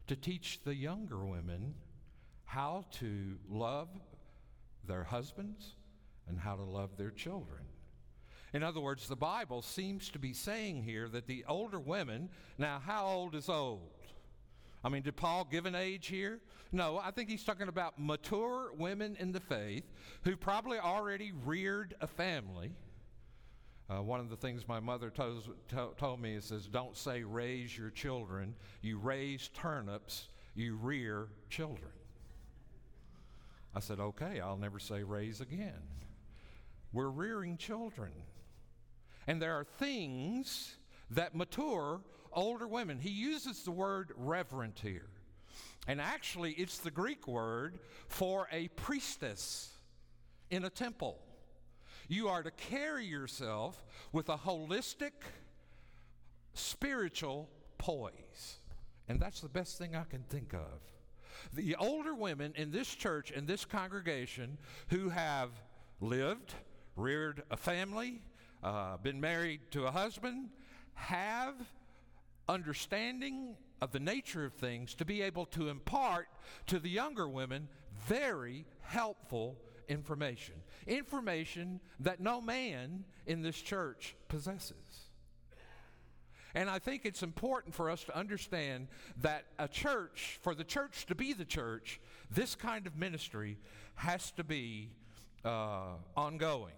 to 0.07 0.15
teach 0.15 0.61
the 0.63 0.75
younger 0.75 1.25
women 1.25 1.73
how 2.45 2.85
to 2.99 3.37
love 3.49 3.89
their 4.87 5.03
husbands 5.03 5.75
and 6.27 6.39
how 6.39 6.55
to 6.55 6.63
love 6.63 6.97
their 6.97 7.11
children. 7.11 7.61
In 8.53 8.63
other 8.63 8.79
words, 8.79 9.07
the 9.07 9.15
Bible 9.15 9.61
seems 9.61 10.09
to 10.11 10.19
be 10.19 10.31
saying 10.33 10.83
here 10.83 11.09
that 11.09 11.27
the 11.27 11.43
older 11.47 11.79
women, 11.79 12.29
now, 12.57 12.81
how 12.83 13.05
old 13.05 13.35
is 13.35 13.49
old? 13.49 13.91
I 14.83 14.89
mean, 14.89 15.01
did 15.01 15.15
Paul 15.15 15.47
give 15.49 15.65
an 15.65 15.75
age 15.75 16.07
here? 16.07 16.39
No, 16.71 16.97
I 16.97 17.11
think 17.11 17.27
he's 17.27 17.43
talking 17.43 17.67
about 17.67 17.95
mature 17.97 18.71
women 18.77 19.17
in 19.19 19.31
the 19.31 19.39
faith 19.39 19.83
who 20.23 20.37
probably 20.37 20.77
already 20.77 21.33
reared 21.43 21.95
a 22.01 22.07
family. 22.07 22.71
Uh, 23.89 24.01
one 24.01 24.19
of 24.19 24.29
the 24.29 24.35
things 24.35 24.67
my 24.67 24.79
mother 24.79 25.09
told, 25.09 25.49
told 25.97 26.21
me 26.21 26.35
is, 26.35 26.45
says, 26.45 26.67
don't 26.67 26.95
say 26.95 27.23
raise 27.23 27.77
your 27.77 27.89
children. 27.89 28.55
You 28.81 28.99
raise 28.99 29.49
turnips, 29.53 30.29
you 30.55 30.75
rear 30.75 31.27
children. 31.49 31.91
I 33.75 33.81
said, 33.81 33.99
okay, 33.99 34.39
I'll 34.39 34.57
never 34.57 34.79
say 34.79 35.03
raise 35.03 35.41
again. 35.41 35.81
We're 36.93 37.09
rearing 37.09 37.57
children. 37.57 38.11
And 39.27 39.41
there 39.41 39.53
are 39.53 39.65
things 39.65 40.75
that 41.11 41.35
mature 41.35 41.99
older 42.31 42.67
women. 42.67 42.99
He 42.99 43.09
uses 43.09 43.63
the 43.63 43.71
word 43.71 44.13
reverent 44.15 44.79
here. 44.79 45.09
And 45.87 45.99
actually, 45.99 46.51
it's 46.53 46.79
the 46.79 46.91
Greek 46.91 47.27
word 47.27 47.79
for 48.07 48.47
a 48.51 48.69
priestess 48.69 49.71
in 50.49 50.63
a 50.63 50.69
temple. 50.69 51.19
You 52.07 52.29
are 52.29 52.43
to 52.43 52.51
carry 52.51 53.05
yourself 53.05 53.83
with 54.11 54.29
a 54.29 54.37
holistic, 54.37 55.11
spiritual 56.53 57.49
poise. 57.77 58.59
And 59.07 59.19
that's 59.19 59.41
the 59.41 59.49
best 59.49 59.77
thing 59.77 59.95
I 59.95 60.03
can 60.03 60.23
think 60.23 60.53
of. 60.53 60.94
The 61.53 61.75
older 61.75 62.13
women 62.13 62.53
in 62.55 62.71
this 62.71 62.93
church, 62.93 63.31
in 63.31 63.45
this 63.45 63.65
congregation, 63.65 64.57
who 64.89 65.09
have 65.09 65.49
lived, 65.99 66.53
reared 66.95 67.43
a 67.51 67.57
family, 67.57 68.21
uh, 68.63 68.97
been 68.97 69.19
married 69.19 69.61
to 69.71 69.85
a 69.85 69.91
husband, 69.91 70.49
have 70.93 71.55
understanding 72.47 73.55
of 73.81 73.91
the 73.91 73.99
nature 73.99 74.45
of 74.45 74.53
things 74.53 74.95
to 74.95 75.05
be 75.05 75.21
able 75.21 75.45
to 75.45 75.69
impart 75.69 76.27
to 76.67 76.79
the 76.79 76.89
younger 76.89 77.27
women 77.27 77.67
very 78.07 78.65
helpful 78.81 79.57
information. 79.87 80.55
Information 80.87 81.79
that 81.99 82.19
no 82.19 82.41
man 82.41 83.03
in 83.25 83.41
this 83.41 83.57
church 83.57 84.15
possesses. 84.27 85.04
And 86.55 86.69
I 86.69 86.79
think 86.79 87.05
it's 87.05 87.21
important 87.21 87.75
for 87.75 87.89
us 87.89 88.05
to 88.05 88.17
understand 88.17 88.87
that 89.21 89.43
a 89.59 89.67
church, 89.67 90.39
for 90.41 90.55
the 90.55 90.63
church 90.63 91.05
to 91.07 91.15
be 91.15 91.33
the 91.33 91.43
church, 91.43 91.99
this 92.31 92.55
kind 92.55 92.87
of 92.87 92.95
ministry 92.95 93.57
has 93.95 94.31
to 94.31 94.43
be 94.43 94.91
uh, 95.43 95.95
ongoing. 96.15 96.73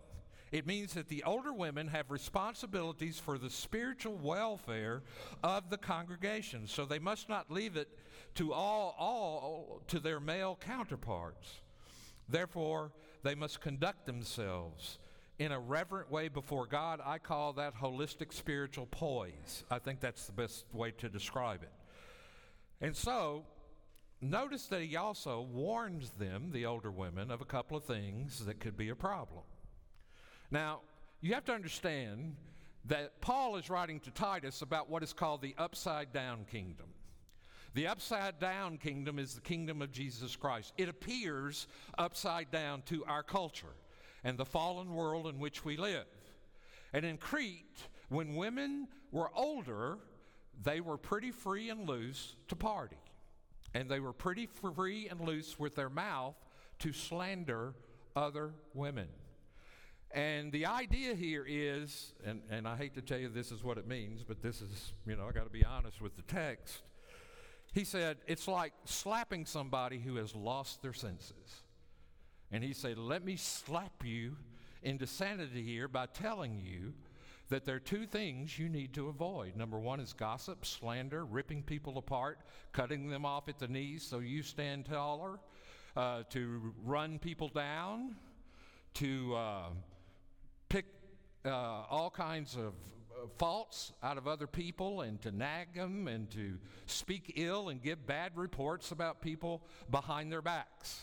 It 0.51 0.65
means 0.65 0.93
that 0.93 1.09
the 1.09 1.23
older 1.23 1.53
women 1.53 1.89
have 1.89 2.09
responsibilities 2.09 3.19
for 3.19 3.37
the 3.37 3.51
spiritual 3.51 4.17
welfare 4.17 5.03
of 5.43 5.69
the 5.69 5.77
congregation, 5.77 6.67
so 6.67 6.85
they 6.85 6.99
must 6.99 7.29
not 7.29 7.51
leave 7.51 7.77
it 7.77 7.89
to 8.35 8.53
all, 8.53 8.95
all 8.97 9.83
to 9.87 9.99
their 9.99 10.19
male 10.19 10.57
counterparts. 10.59 11.61
Therefore, 12.27 12.91
they 13.23 13.35
must 13.35 13.61
conduct 13.61 14.05
themselves 14.05 14.97
in 15.39 15.51
a 15.51 15.59
reverent 15.59 16.11
way 16.11 16.27
before 16.27 16.65
God. 16.65 16.99
I 17.03 17.17
call 17.19 17.53
that 17.53 17.75
holistic 17.75 18.33
spiritual 18.33 18.87
poise. 18.87 19.63
I 19.69 19.79
think 19.79 19.99
that's 19.99 20.25
the 20.25 20.31
best 20.31 20.65
way 20.73 20.91
to 20.91 21.09
describe 21.09 21.63
it. 21.63 21.71
And 22.81 22.95
so, 22.95 23.45
notice 24.21 24.65
that 24.67 24.81
he 24.81 24.95
also 24.95 25.41
warns 25.41 26.11
them, 26.11 26.49
the 26.51 26.65
older 26.65 26.91
women, 26.91 27.31
of 27.31 27.41
a 27.41 27.45
couple 27.45 27.77
of 27.77 27.83
things 27.83 28.45
that 28.45 28.59
could 28.59 28.77
be 28.77 28.89
a 28.89 28.95
problem. 28.95 29.43
Now, 30.49 30.81
you 31.21 31.33
have 31.33 31.45
to 31.45 31.53
understand 31.53 32.35
that 32.85 33.19
Paul 33.21 33.57
is 33.57 33.69
writing 33.69 33.99
to 34.01 34.11
Titus 34.11 34.61
about 34.61 34.89
what 34.89 35.03
is 35.03 35.13
called 35.13 35.41
the 35.41 35.55
upside 35.57 36.13
down 36.13 36.45
kingdom. 36.49 36.87
The 37.73 37.87
upside 37.87 38.39
down 38.39 38.77
kingdom 38.77 39.19
is 39.19 39.35
the 39.35 39.41
kingdom 39.41 39.81
of 39.81 39.91
Jesus 39.91 40.35
Christ. 40.35 40.73
It 40.77 40.89
appears 40.89 41.67
upside 41.97 42.49
down 42.49 42.81
to 42.83 43.03
our 43.05 43.23
culture 43.23 43.75
and 44.27 44.37
the 44.37 44.45
fallen 44.45 44.93
world 44.93 45.25
in 45.25 45.39
which 45.39 45.63
we 45.63 45.77
live. 45.77 46.05
And 46.91 47.05
in 47.05 47.15
Crete, 47.15 47.79
when 48.09 48.35
women 48.35 48.89
were 49.09 49.31
older, 49.33 49.99
they 50.61 50.81
were 50.81 50.97
pretty 50.97 51.31
free 51.31 51.69
and 51.69 51.87
loose 51.87 52.35
to 52.49 52.55
party. 52.57 52.97
And 53.73 53.89
they 53.89 54.01
were 54.01 54.11
pretty 54.11 54.45
free 54.75 55.07
and 55.07 55.21
loose 55.21 55.57
with 55.57 55.75
their 55.75 55.89
mouth 55.89 56.35
to 56.79 56.91
slander 56.91 57.73
other 58.17 58.51
women. 58.73 59.07
And 60.11 60.51
the 60.51 60.65
idea 60.65 61.15
here 61.15 61.45
is, 61.47 62.13
and, 62.25 62.41
and 62.49 62.67
I 62.67 62.75
hate 62.75 62.95
to 62.95 63.01
tell 63.01 63.17
you 63.17 63.29
this 63.29 63.53
is 63.53 63.63
what 63.63 63.77
it 63.77 63.87
means, 63.87 64.25
but 64.27 64.41
this 64.41 64.61
is, 64.61 64.91
you 65.05 65.15
know, 65.15 65.25
I 65.25 65.31
got 65.31 65.45
to 65.45 65.49
be 65.49 65.63
honest 65.63 66.01
with 66.01 66.17
the 66.17 66.21
text. 66.23 66.81
He 67.73 67.85
said, 67.85 68.17
it's 68.27 68.47
like 68.49 68.73
slapping 68.83 69.45
somebody 69.45 69.99
who 69.99 70.17
has 70.17 70.35
lost 70.35 70.81
their 70.81 70.93
senses. 70.93 71.63
And 72.51 72.63
he 72.63 72.73
said, 72.73 72.97
let 72.97 73.25
me 73.25 73.35
slap 73.35 74.05
you 74.05 74.35
into 74.83 75.05
sanity 75.05 75.63
here 75.63 75.87
by 75.87 76.05
telling 76.05 76.61
you 76.63 76.93
that 77.49 77.65
there 77.65 77.75
are 77.75 77.79
two 77.79 78.05
things 78.05 78.59
you 78.59 78.69
need 78.69 78.93
to 78.93 79.07
avoid. 79.07 79.55
Number 79.55 79.79
one 79.79 79.99
is 79.99 80.13
gossip, 80.13 80.65
slander, 80.65 81.25
ripping 81.25 81.63
people 81.63 81.97
apart, 81.97 82.39
cutting 82.73 83.09
them 83.09 83.25
off 83.25 83.47
at 83.47 83.59
the 83.59 83.67
knees 83.67 84.03
so 84.03 84.19
you 84.19 84.43
stand 84.43 84.85
taller, 84.85 85.39
uh, 85.95 86.23
to 86.29 86.73
run 86.83 87.19
people 87.19 87.47
down, 87.47 88.15
to 88.95 89.35
uh, 89.35 89.69
pick 90.69 90.85
uh, 91.45 91.49
all 91.49 92.09
kinds 92.09 92.55
of 92.55 92.73
uh, 93.11 93.27
faults 93.37 93.93
out 94.03 94.17
of 94.17 94.27
other 94.27 94.47
people 94.47 95.01
and 95.01 95.21
to 95.21 95.31
nag 95.31 95.73
them 95.73 96.07
and 96.07 96.29
to 96.31 96.57
speak 96.85 97.33
ill 97.37 97.69
and 97.69 97.81
give 97.81 98.05
bad 98.05 98.31
reports 98.35 98.91
about 98.91 99.21
people 99.21 99.61
behind 99.89 100.31
their 100.31 100.41
backs. 100.41 101.01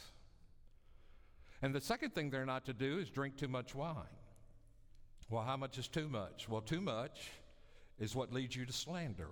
And 1.64 1.75
the 1.75 1.80
second 1.80 2.14
thing 2.14 2.28
they're 2.28 2.44
not 2.44 2.66
to 2.66 2.75
do 2.75 2.99
is 2.99 3.09
drink 3.09 3.38
too 3.38 3.49
much 3.49 3.75
wine. 3.75 3.97
Well, 5.30 5.44
how 5.44 5.56
much 5.56 5.78
is 5.78 5.88
too 5.88 6.11
much? 6.11 6.47
Well, 6.47 6.61
too 6.61 6.83
much 6.83 7.30
is 7.99 8.14
what 8.14 8.30
leads 8.30 8.54
you 8.54 8.66
to 8.66 8.73
slander. 8.73 9.30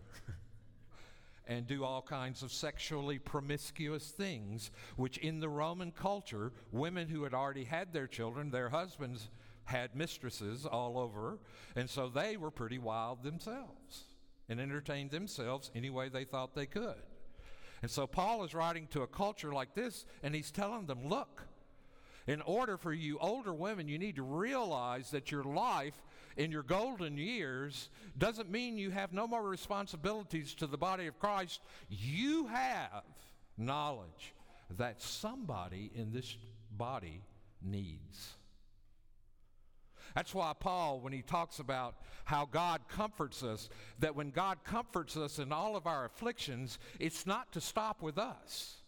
and 1.46 1.66
do 1.66 1.84
all 1.84 2.00
kinds 2.00 2.42
of 2.42 2.50
sexually 2.50 3.18
promiscuous 3.18 4.12
things, 4.12 4.70
which 4.96 5.18
in 5.18 5.40
the 5.40 5.48
Roman 5.50 5.92
culture, 5.92 6.52
women 6.70 7.06
who 7.06 7.22
had 7.24 7.34
already 7.34 7.64
had 7.64 7.92
their 7.92 8.06
children, 8.06 8.50
their 8.50 8.70
husbands 8.70 9.28
had 9.64 9.94
mistresses 9.94 10.64
all 10.64 10.96
over, 10.96 11.38
and 11.76 11.90
so 11.90 12.08
they 12.08 12.38
were 12.38 12.50
pretty 12.50 12.78
wild 12.78 13.22
themselves 13.22 14.04
and 14.48 14.58
entertained 14.58 15.10
themselves 15.10 15.70
any 15.74 15.90
way 15.90 16.08
they 16.08 16.24
thought 16.24 16.54
they 16.54 16.64
could. 16.64 17.02
And 17.82 17.90
so 17.90 18.06
Paul 18.06 18.42
is 18.42 18.54
writing 18.54 18.86
to 18.92 19.02
a 19.02 19.06
culture 19.06 19.52
like 19.52 19.74
this, 19.74 20.06
and 20.22 20.34
he's 20.34 20.50
telling 20.50 20.86
them, 20.86 21.06
look, 21.06 21.46
in 22.26 22.40
order 22.42 22.76
for 22.76 22.92
you 22.92 23.18
older 23.18 23.52
women, 23.52 23.88
you 23.88 23.98
need 23.98 24.16
to 24.16 24.22
realize 24.22 25.10
that 25.10 25.30
your 25.30 25.44
life 25.44 25.94
in 26.36 26.50
your 26.50 26.62
golden 26.62 27.16
years 27.16 27.90
doesn't 28.16 28.50
mean 28.50 28.78
you 28.78 28.90
have 28.90 29.12
no 29.12 29.26
more 29.26 29.42
responsibilities 29.42 30.54
to 30.54 30.66
the 30.66 30.78
body 30.78 31.06
of 31.06 31.18
Christ. 31.18 31.60
You 31.88 32.46
have 32.46 33.02
knowledge 33.58 34.34
that 34.78 35.02
somebody 35.02 35.90
in 35.94 36.12
this 36.12 36.36
body 36.70 37.22
needs. 37.60 38.34
That's 40.14 40.34
why 40.34 40.52
Paul, 40.58 41.00
when 41.00 41.12
he 41.12 41.22
talks 41.22 41.58
about 41.58 41.96
how 42.24 42.46
God 42.46 42.82
comforts 42.88 43.42
us, 43.42 43.68
that 43.98 44.14
when 44.14 44.30
God 44.30 44.58
comforts 44.64 45.16
us 45.16 45.38
in 45.38 45.52
all 45.52 45.74
of 45.74 45.86
our 45.86 46.04
afflictions, 46.04 46.78
it's 47.00 47.26
not 47.26 47.52
to 47.52 47.60
stop 47.60 48.02
with 48.02 48.18
us. 48.18 48.81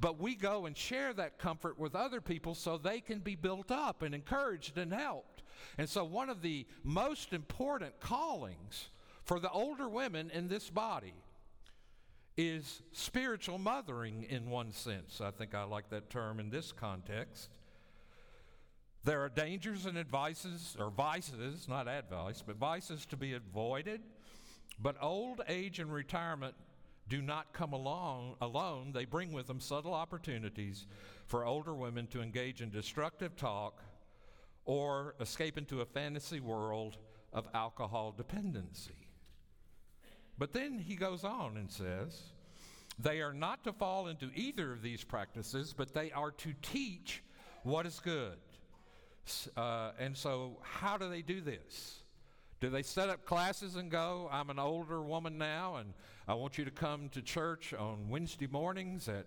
But 0.00 0.20
we 0.20 0.34
go 0.34 0.66
and 0.66 0.76
share 0.76 1.12
that 1.14 1.38
comfort 1.38 1.78
with 1.78 1.94
other 1.94 2.20
people 2.20 2.54
so 2.54 2.76
they 2.76 3.00
can 3.00 3.20
be 3.20 3.36
built 3.36 3.70
up 3.70 4.02
and 4.02 4.14
encouraged 4.14 4.76
and 4.78 4.92
helped. 4.92 5.42
And 5.78 5.88
so, 5.88 6.04
one 6.04 6.28
of 6.28 6.42
the 6.42 6.66
most 6.82 7.32
important 7.32 8.00
callings 8.00 8.88
for 9.24 9.38
the 9.38 9.50
older 9.50 9.88
women 9.88 10.30
in 10.30 10.48
this 10.48 10.68
body 10.68 11.14
is 12.36 12.82
spiritual 12.92 13.58
mothering 13.58 14.26
in 14.28 14.50
one 14.50 14.72
sense. 14.72 15.20
I 15.20 15.30
think 15.30 15.54
I 15.54 15.64
like 15.64 15.90
that 15.90 16.10
term 16.10 16.40
in 16.40 16.50
this 16.50 16.72
context. 16.72 17.48
There 19.04 19.22
are 19.22 19.28
dangers 19.28 19.86
and 19.86 19.98
advices, 19.98 20.76
or 20.78 20.90
vices, 20.90 21.68
not 21.68 21.86
advice, 21.88 22.42
but 22.44 22.56
vices 22.56 23.06
to 23.06 23.16
be 23.16 23.34
avoided. 23.34 24.00
But 24.80 24.96
old 25.00 25.42
age 25.46 25.78
and 25.78 25.92
retirement 25.92 26.54
do 27.08 27.20
not 27.20 27.52
come 27.52 27.72
along 27.72 28.36
alone. 28.40 28.92
They 28.92 29.04
bring 29.04 29.32
with 29.32 29.46
them 29.46 29.60
subtle 29.60 29.92
opportunities 29.92 30.86
for 31.26 31.44
older 31.44 31.74
women 31.74 32.06
to 32.08 32.22
engage 32.22 32.62
in 32.62 32.70
destructive 32.70 33.36
talk 33.36 33.82
or 34.64 35.14
escape 35.20 35.58
into 35.58 35.80
a 35.80 35.86
fantasy 35.86 36.40
world 36.40 36.96
of 37.32 37.46
alcohol 37.54 38.14
dependency. 38.16 39.08
But 40.38 40.52
then 40.52 40.78
he 40.78 40.96
goes 40.96 41.24
on 41.24 41.56
and 41.56 41.70
says, 41.70 42.20
they 42.98 43.20
are 43.20 43.34
not 43.34 43.64
to 43.64 43.72
fall 43.72 44.08
into 44.08 44.30
either 44.34 44.72
of 44.72 44.82
these 44.82 45.04
practices, 45.04 45.74
but 45.76 45.92
they 45.92 46.12
are 46.12 46.30
to 46.30 46.54
teach 46.62 47.22
what 47.64 47.86
is 47.86 48.00
good. 48.00 48.38
Uh, 49.56 49.92
and 49.98 50.16
so, 50.16 50.58
how 50.62 50.96
do 50.96 51.08
they 51.08 51.22
do 51.22 51.40
this? 51.40 52.03
Do 52.64 52.70
they 52.70 52.82
set 52.82 53.10
up 53.10 53.26
classes 53.26 53.76
and 53.76 53.90
go, 53.90 54.26
I'm 54.32 54.48
an 54.48 54.58
older 54.58 55.02
woman 55.02 55.36
now, 55.36 55.76
and 55.76 55.92
I 56.26 56.32
want 56.32 56.56
you 56.56 56.64
to 56.64 56.70
come 56.70 57.10
to 57.10 57.20
church 57.20 57.74
on 57.74 58.08
Wednesday 58.08 58.46
mornings 58.50 59.06
at 59.06 59.26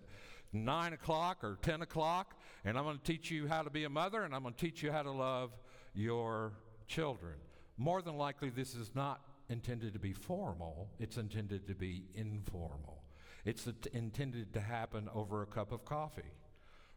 9 0.53 0.93
o'clock 0.93 1.43
or 1.43 1.59
10 1.61 1.83
o'clock, 1.83 2.33
and 2.65 2.75
I'm 2.75 2.83
going 2.83 2.97
to 2.97 3.03
teach 3.03 3.29
you 3.29 3.47
how 3.47 3.61
to 3.61 3.69
be 3.69 3.83
a 3.83 3.91
mother, 3.91 4.23
and 4.23 4.33
I'm 4.33 4.41
going 4.41 4.55
to 4.55 4.59
teach 4.59 4.81
you 4.81 4.91
how 4.91 5.03
to 5.03 5.11
love 5.11 5.51
your 5.93 6.53
children. 6.87 7.35
More 7.77 8.01
than 8.01 8.17
likely, 8.17 8.49
this 8.49 8.73
is 8.73 8.89
not 8.95 9.21
intended 9.49 9.93
to 9.93 9.99
be 9.99 10.13
formal, 10.13 10.89
it's 10.99 11.17
intended 11.17 11.67
to 11.67 11.75
be 11.75 12.05
informal. 12.15 13.03
It's 13.45 13.67
intended 13.93 14.51
to 14.53 14.61
happen 14.61 15.11
over 15.13 15.43
a 15.43 15.45
cup 15.45 15.71
of 15.71 15.85
coffee, 15.85 16.33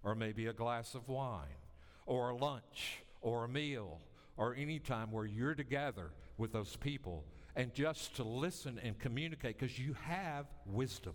or 0.03 0.15
maybe 0.15 0.47
a 0.47 0.55
glass 0.55 0.95
of 0.95 1.07
wine, 1.07 1.61
or 2.07 2.31
a 2.31 2.35
lunch, 2.35 3.03
or 3.21 3.45
a 3.45 3.49
meal, 3.49 4.01
or 4.39 4.55
any 4.55 4.79
time 4.79 5.13
where 5.13 5.27
you're 5.27 5.55
together 5.55 6.13
with 6.41 6.53
those 6.53 6.75
people 6.77 7.25
and 7.55 7.75
just 7.75 8.17
to 8.17 8.25
listen 8.25 8.81
and 8.83 8.99
communicate 8.99 9.59
because 9.59 9.79
you 9.79 9.95
have 10.05 10.47
wisdom. 10.67 11.15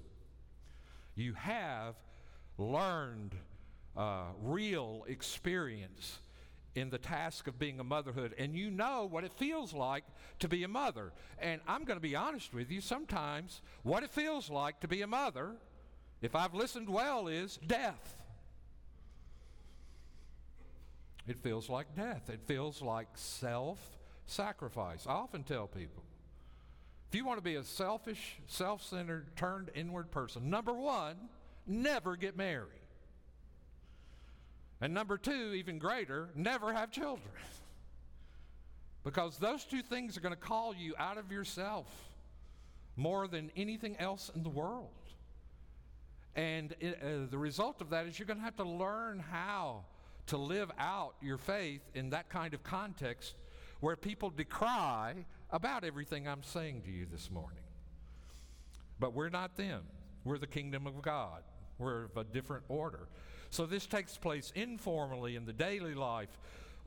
You 1.15 1.33
have 1.33 1.95
learned 2.57 3.35
uh, 3.97 4.25
real 4.41 5.03
experience 5.07 6.19
in 6.75 6.89
the 6.89 6.97
task 6.97 7.47
of 7.47 7.57
being 7.57 7.79
a 7.79 7.83
motherhood, 7.83 8.35
and 8.37 8.53
you 8.53 8.69
know 8.69 9.07
what 9.09 9.23
it 9.23 9.31
feels 9.33 9.73
like 9.73 10.03
to 10.39 10.49
be 10.49 10.63
a 10.63 10.67
mother. 10.67 11.13
And 11.39 11.61
I'm 11.67 11.85
going 11.85 11.97
to 11.97 12.01
be 12.01 12.17
honest 12.17 12.53
with 12.53 12.69
you, 12.69 12.81
sometimes 12.81 13.61
what 13.83 14.03
it 14.03 14.11
feels 14.11 14.49
like 14.49 14.81
to 14.81 14.87
be 14.87 15.01
a 15.01 15.07
mother, 15.07 15.55
if 16.21 16.35
I've 16.35 16.53
listened 16.53 16.89
well, 16.89 17.29
is 17.29 17.57
death. 17.65 18.17
It 21.27 21.39
feels 21.41 21.69
like 21.69 21.95
death. 21.95 22.29
It 22.29 22.41
feels 22.45 22.81
like 22.81 23.07
self 23.15 23.94
sacrifice. 24.25 25.05
I 25.07 25.11
often 25.11 25.43
tell 25.43 25.67
people 25.67 26.03
if 27.09 27.15
you 27.15 27.25
want 27.25 27.37
to 27.37 27.43
be 27.43 27.55
a 27.55 27.63
selfish, 27.63 28.37
self 28.47 28.83
centered, 28.83 29.35
turned 29.35 29.69
inward 29.75 30.11
person, 30.11 30.49
number 30.49 30.73
one, 30.73 31.15
never 31.67 32.15
get 32.15 32.35
married. 32.35 32.69
And 34.81 34.93
number 34.93 35.17
two, 35.17 35.53
even 35.55 35.79
greater, 35.79 36.29
never 36.35 36.73
have 36.73 36.91
children. 36.91 37.29
because 39.05 39.37
those 39.37 39.63
two 39.63 39.81
things 39.81 40.17
are 40.17 40.19
going 40.19 40.33
to 40.33 40.39
call 40.39 40.75
you 40.75 40.93
out 40.97 41.17
of 41.17 41.31
yourself 41.31 41.87
more 42.97 43.27
than 43.27 43.51
anything 43.55 43.95
else 43.97 44.31
in 44.35 44.43
the 44.43 44.49
world. 44.49 44.89
And 46.35 46.75
it, 46.79 46.99
uh, 47.01 47.29
the 47.29 47.37
result 47.37 47.81
of 47.81 47.91
that 47.91 48.07
is 48.07 48.19
you're 48.19 48.25
going 48.25 48.39
to 48.39 48.43
have 48.43 48.57
to 48.57 48.63
learn 48.63 49.19
how 49.19 49.85
to 50.27 50.37
live 50.37 50.71
out 50.77 51.13
your 51.21 51.37
faith 51.37 51.81
in 51.93 52.09
that 52.09 52.29
kind 52.29 52.53
of 52.53 52.63
context 52.63 53.35
where 53.85 53.95
people 53.95 54.31
decry 54.31 55.13
about 55.51 55.83
everything 55.83 56.27
I'm 56.27 56.41
saying 56.41 56.81
to 56.85 56.89
you 56.89 57.05
this 57.05 57.29
morning. 57.29 57.61
But 58.99 59.13
we're 59.13 59.29
not 59.29 59.57
them. 59.57 59.83
We're 60.23 60.39
the 60.39 60.47
kingdom 60.47 60.87
of 60.87 61.03
God. 61.03 61.43
We're 61.77 62.05
of 62.05 62.17
a 62.17 62.23
different 62.23 62.63
order. 62.67 63.09
So 63.51 63.67
this 63.67 63.85
takes 63.85 64.17
place 64.17 64.51
informally 64.55 65.35
in 65.35 65.45
the 65.45 65.53
daily 65.53 65.93
life 65.93 66.35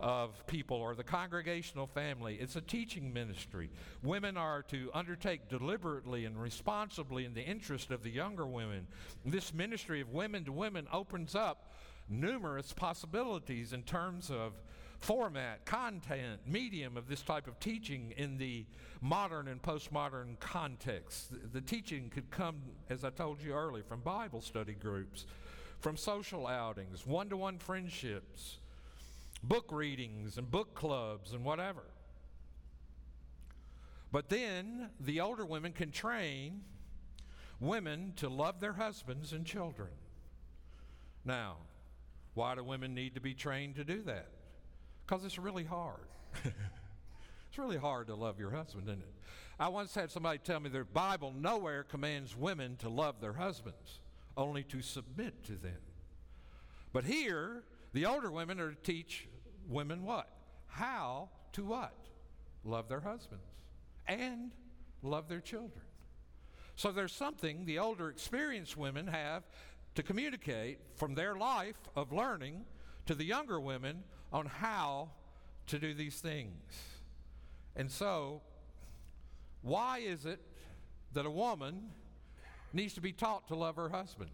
of 0.00 0.44
people 0.48 0.78
or 0.78 0.96
the 0.96 1.04
congregational 1.04 1.86
family. 1.86 2.36
It's 2.40 2.56
a 2.56 2.60
teaching 2.60 3.12
ministry. 3.12 3.70
Women 4.02 4.36
are 4.36 4.62
to 4.62 4.90
undertake 4.92 5.48
deliberately 5.48 6.24
and 6.24 6.36
responsibly 6.36 7.24
in 7.24 7.32
the 7.32 7.44
interest 7.44 7.92
of 7.92 8.02
the 8.02 8.10
younger 8.10 8.44
women. 8.44 8.88
This 9.24 9.54
ministry 9.54 10.00
of 10.00 10.10
women 10.10 10.44
to 10.46 10.52
women 10.52 10.88
opens 10.92 11.36
up 11.36 11.70
numerous 12.08 12.72
possibilities 12.72 13.72
in 13.72 13.84
terms 13.84 14.32
of 14.32 14.54
format, 14.98 15.64
content, 15.64 16.40
medium 16.46 16.96
of 16.96 17.08
this 17.08 17.22
type 17.22 17.46
of 17.46 17.58
teaching 17.60 18.12
in 18.16 18.38
the 18.38 18.66
modern 19.00 19.48
and 19.48 19.62
postmodern 19.62 20.38
context. 20.40 21.32
The, 21.52 21.60
teaching 21.60 22.10
could 22.10 22.30
come, 22.30 22.56
as 22.90 23.04
I 23.04 23.10
told 23.10 23.42
you 23.42 23.52
earlier, 23.52 23.84
from 23.84 24.00
Bible 24.00 24.40
study 24.40 24.74
groups, 24.74 25.26
from 25.78 25.96
social 25.96 26.46
outings, 26.46 27.06
one 27.06 27.28
to 27.28 27.36
one 27.36 27.58
friendships, 27.58 28.58
book 29.42 29.66
readings, 29.70 30.36
and 30.36 30.50
book 30.50 30.74
clubs, 30.74 31.32
and 31.32 31.44
whatever. 31.44 31.84
But 34.10 34.28
then 34.28 34.90
the 34.98 35.20
older 35.20 35.44
women 35.44 35.72
can 35.72 35.92
train 35.92 36.62
women 37.60 38.14
to 38.16 38.28
love 38.28 38.58
their 38.60 38.72
husbands 38.72 39.32
and 39.32 39.44
children. 39.44 39.90
Now, 41.24 41.56
why 42.34 42.54
do 42.54 42.64
women 42.64 42.94
need 42.94 43.14
to 43.14 43.20
be 43.20 43.34
trained 43.34 43.76
to 43.76 43.84
do 43.84 44.02
that? 44.02 44.28
Because 45.08 45.24
it's 45.24 45.38
really 45.38 45.64
hard. 45.64 46.06
it's 46.44 47.58
really 47.58 47.78
hard 47.78 48.08
to 48.08 48.14
love 48.14 48.38
your 48.38 48.50
husband, 48.50 48.88
isn't 48.88 49.00
it? 49.00 49.14
I 49.58 49.68
once 49.68 49.94
had 49.94 50.10
somebody 50.10 50.38
tell 50.38 50.60
me 50.60 50.68
the 50.68 50.84
Bible 50.84 51.32
nowhere 51.32 51.82
commands 51.82 52.36
women 52.36 52.76
to 52.76 52.90
love 52.90 53.20
their 53.20 53.32
husbands, 53.32 54.00
only 54.36 54.62
to 54.64 54.82
submit 54.82 55.44
to 55.44 55.52
them. 55.52 55.80
But 56.92 57.04
here, 57.04 57.64
the 57.94 58.04
older 58.06 58.30
women 58.30 58.60
are 58.60 58.70
to 58.70 58.76
teach 58.76 59.26
women 59.66 60.04
what? 60.04 60.28
How 60.66 61.30
to 61.52 61.64
what? 61.64 61.94
love 62.64 62.88
their 62.88 63.00
husbands 63.00 63.44
and 64.06 64.52
love 65.02 65.28
their 65.28 65.40
children. 65.40 65.84
So 66.76 66.92
there's 66.92 67.12
something 67.12 67.64
the 67.64 67.78
older 67.78 68.08
experienced 68.08 68.76
women 68.76 69.06
have 69.06 69.44
to 69.94 70.02
communicate 70.02 70.78
from 70.96 71.14
their 71.14 71.34
life 71.34 71.78
of 71.96 72.12
learning 72.12 72.64
to 73.06 73.14
the 73.14 73.24
younger 73.24 73.58
women 73.58 74.04
on 74.32 74.46
how 74.46 75.10
to 75.66 75.78
do 75.78 75.94
these 75.94 76.20
things. 76.20 76.62
And 77.76 77.90
so, 77.90 78.42
why 79.62 79.98
is 79.98 80.26
it 80.26 80.40
that 81.12 81.26
a 81.26 81.30
woman 81.30 81.90
needs 82.72 82.94
to 82.94 83.00
be 83.00 83.12
taught 83.12 83.48
to 83.48 83.54
love 83.54 83.76
her 83.76 83.88
husband? 83.88 84.30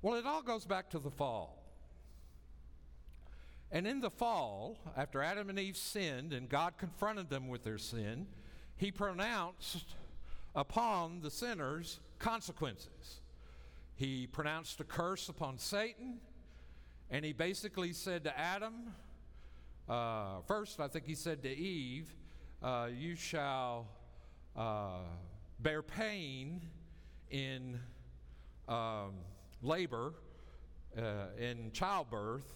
Well, 0.00 0.16
it 0.16 0.26
all 0.26 0.42
goes 0.42 0.64
back 0.64 0.90
to 0.90 0.98
the 0.98 1.10
fall. 1.10 1.62
And 3.70 3.86
in 3.86 4.00
the 4.00 4.10
fall, 4.10 4.78
after 4.96 5.22
Adam 5.22 5.48
and 5.48 5.58
Eve 5.58 5.76
sinned 5.76 6.32
and 6.32 6.48
God 6.48 6.74
confronted 6.76 7.30
them 7.30 7.48
with 7.48 7.64
their 7.64 7.78
sin, 7.78 8.26
he 8.76 8.90
pronounced 8.90 9.96
upon 10.54 11.20
the 11.22 11.30
sinners 11.30 12.00
consequences. 12.18 13.20
He 13.94 14.26
pronounced 14.26 14.80
a 14.80 14.84
curse 14.84 15.28
upon 15.28 15.58
Satan, 15.58 16.18
and 17.12 17.26
he 17.26 17.34
basically 17.34 17.92
said 17.92 18.24
to 18.24 18.36
Adam, 18.36 18.94
uh, 19.86 20.40
first, 20.48 20.80
I 20.80 20.88
think 20.88 21.04
he 21.04 21.14
said 21.14 21.42
to 21.42 21.50
Eve, 21.50 22.12
uh, 22.62 22.88
You 22.90 23.14
shall 23.16 23.86
uh, 24.56 25.00
bear 25.60 25.82
pain 25.82 26.62
in 27.30 27.78
um, 28.66 29.12
labor, 29.62 30.14
uh, 30.96 31.02
in 31.38 31.70
childbirth, 31.72 32.54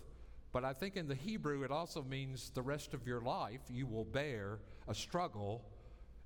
but 0.52 0.64
I 0.64 0.72
think 0.72 0.96
in 0.96 1.06
the 1.06 1.14
Hebrew 1.14 1.62
it 1.62 1.70
also 1.70 2.02
means 2.02 2.50
the 2.54 2.62
rest 2.62 2.94
of 2.94 3.06
your 3.06 3.20
life 3.20 3.60
you 3.68 3.86
will 3.86 4.06
bear 4.06 4.60
a 4.88 4.94
struggle 4.94 5.66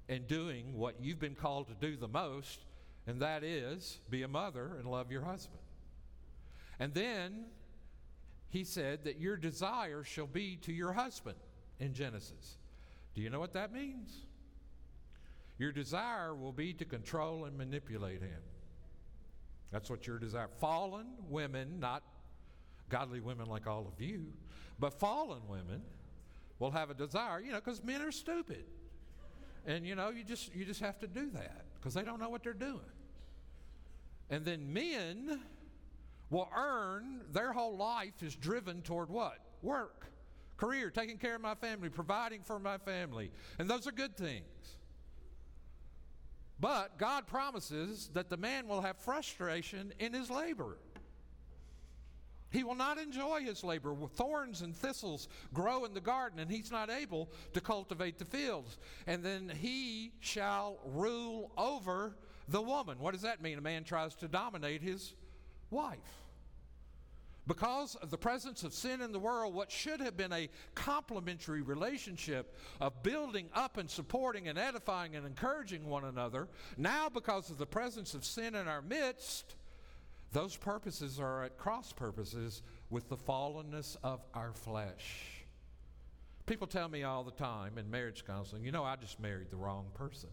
in 0.09 0.23
doing 0.27 0.77
what 0.77 0.95
you've 1.01 1.19
been 1.19 1.35
called 1.35 1.67
to 1.67 1.75
do 1.75 1.97
the 1.97 2.07
most, 2.07 2.61
and 3.09 3.21
that 3.23 3.43
is 3.43 3.99
be 4.09 4.23
a 4.23 4.29
mother 4.29 4.77
and 4.79 4.89
love 4.89 5.11
your 5.11 5.23
husband. 5.23 5.63
And 6.79 6.95
then 6.95 7.47
he 8.51 8.65
said 8.65 9.05
that 9.05 9.21
your 9.21 9.37
desire 9.37 10.05
shall 10.05 10.27
be 10.27 10.57
to 10.63 10.73
your 10.73 10.93
husband 10.93 11.39
in 11.79 11.95
Genesis. 11.95 12.59
Do 13.15 13.23
you 13.23 13.31
know 13.31 13.41
what 13.41 13.53
that 13.55 13.73
means? 13.73 14.27
Your 15.59 15.73
desire 15.73 16.35
will 16.35 16.53
be 16.53 16.73
to 16.75 16.85
control 16.85 17.45
and 17.45 17.57
manipulate 17.57 18.21
him. 18.21 18.41
That's 19.71 19.89
what 19.89 20.07
your 20.07 20.19
desire. 20.19 20.49
Fallen 20.59 21.07
women, 21.29 21.79
not 21.79 22.03
godly 22.89 23.21
women 23.21 23.47
like 23.47 23.67
all 23.67 23.87
of 23.87 24.05
you, 24.05 24.27
but 24.79 24.99
fallen 24.99 25.43
women 25.49 25.83
will 26.59 26.73
have 26.73 26.91
a 26.91 26.95
desire, 26.95 27.41
you 27.41 27.53
know, 27.53 27.61
because 27.65 27.85
men 27.85 28.03
are 28.03 28.11
stupid. 28.11 28.65
And 29.67 29.87
you 29.87 29.95
know, 29.95 30.11
you 30.11 30.25
just 30.25 30.55
you 30.55 30.65
just 30.65 30.81
have 30.81 30.99
to 31.01 31.07
do 31.07 31.31
that 31.31 31.67
because 31.77 31.95
they 31.95 32.03
don't 32.03 32.19
know 32.19 32.31
what 32.31 32.43
they're 32.43 32.53
doing. 32.53 32.81
And 34.29 34.45
then 34.45 34.73
men 34.73 35.41
will 36.31 36.49
earn 36.57 37.23
their 37.33 37.53
whole 37.53 37.77
life 37.77 38.23
is 38.23 38.35
driven 38.35 38.83
toward 38.83 39.11
what? 39.11 39.39
Work, 39.63 40.07
career, 40.57 40.91
taking 40.91 41.19
care 41.19 41.35
of 41.35 41.41
my 41.41 41.55
family, 41.55 41.89
providing 41.89 42.43
for 42.43 42.59
my 42.59 42.79
family. 42.79 43.31
And 43.59 43.69
those 43.69 43.87
are 43.87 43.93
good 43.93 44.17
things. 44.17 44.45
But 46.61 46.99
God 46.99 47.27
promises 47.27 48.11
that 48.15 48.29
the 48.29 48.37
man 48.37 48.69
will 48.69 48.83
have 48.83 48.99
frustration 48.99 49.93
in 49.99 50.13
his 50.13 50.31
labor. 50.31 50.77
He 52.51 52.65
will 52.65 52.75
not 52.75 52.99
enjoy 52.99 53.43
his 53.43 53.63
labor. 53.63 53.95
Thorns 54.15 54.61
and 54.61 54.77
thistles 54.77 55.29
grow 55.55 55.85
in 55.85 55.95
the 55.95 56.01
garden, 56.01 56.41
and 56.41 56.51
he's 56.51 56.71
not 56.71 56.91
able 56.91 57.31
to 57.55 57.61
cultivate 57.61 58.19
the 58.19 58.25
fields. 58.25 58.79
And 59.07 59.25
then 59.25 59.49
he 59.49 60.13
shall 60.21 60.79
rule 60.85 61.53
over 61.57 62.17
the 62.49 62.61
woman. 62.61 62.99
What 62.99 63.13
does 63.13 63.23
that 63.23 63.41
mean? 63.41 63.57
A 63.57 63.63
man 63.63 63.85
tries 63.85 64.15
to 64.17 64.29
dominate 64.29 64.83
his 64.83 65.15
wife. 65.71 66.20
Because 67.51 67.97
of 67.97 68.11
the 68.13 68.17
presence 68.17 68.63
of 68.63 68.73
sin 68.73 69.01
in 69.01 69.11
the 69.11 69.19
world, 69.19 69.53
what 69.55 69.73
should 69.73 69.99
have 69.99 70.17
been 70.17 70.33
a 70.33 70.49
complementary 70.77 71.63
relationship 71.63 72.57
of 72.81 73.03
building 73.03 73.49
up 73.55 73.77
and 73.77 73.91
supporting 73.91 74.47
and 74.47 74.57
edifying 74.57 75.17
and 75.17 75.27
encouraging 75.27 75.85
one 75.85 76.05
another, 76.05 76.47
now 76.77 77.09
because 77.09 77.51
of 77.51 77.59
the 77.59 77.67
presence 77.67 78.15
of 78.15 78.25
sin 78.25 78.55
in 78.55 78.69
our 78.69 78.83
midst, 78.83 79.57
those 80.31 80.55
purposes 80.55 81.19
are 81.19 81.43
at 81.43 81.59
cross 81.59 81.93
purposes 81.93 82.63
with 82.89 83.09
the 83.09 83.17
fallenness 83.17 83.97
of 84.05 84.21
our 84.33 84.53
flesh. 84.53 85.45
People 86.47 86.69
tell 86.69 86.89
me 86.89 87.03
all 87.03 87.25
the 87.25 87.33
time 87.33 87.79
in 87.79 87.91
marriage 87.91 88.25
counseling, 88.25 88.63
you 88.63 88.71
know, 88.71 88.85
I 88.85 88.95
just 88.95 89.19
married 89.19 89.51
the 89.51 89.57
wrong 89.57 89.87
person. 89.95 90.31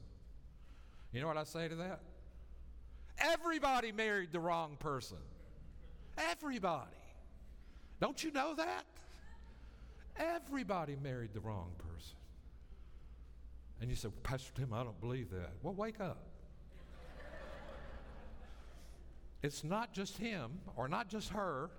You 1.12 1.22
know 1.22 1.28
what 1.28 1.38
I 1.38 1.46
say 1.46 1.68
to 1.68 1.76
that? 1.78 2.00
Everybody 3.18 3.92
married 3.92 4.32
the 4.32 4.40
wrong 4.40 4.78
person. 4.80 5.18
Everybody. 6.16 6.97
Don't 8.00 8.24
you 8.24 8.32
know 8.32 8.54
that? 8.56 8.86
Everybody 10.18 10.96
married 11.02 11.34
the 11.34 11.40
wrong 11.40 11.72
person. 11.78 12.16
And 13.82 13.90
you 13.90 13.96
say, 13.96 14.10
Pastor 14.24 14.52
Tim, 14.56 14.74
I 14.74 14.84
don't 14.84 15.00
believe 15.00 15.30
that. 15.32 15.52
Well, 15.62 15.74
wake 15.74 16.00
up. 16.00 16.18
It's 19.44 19.64
not 19.64 19.94
just 19.94 20.18
him 20.18 20.60
or 20.76 20.88
not 20.88 21.10
just 21.10 21.30
her, 21.30 21.70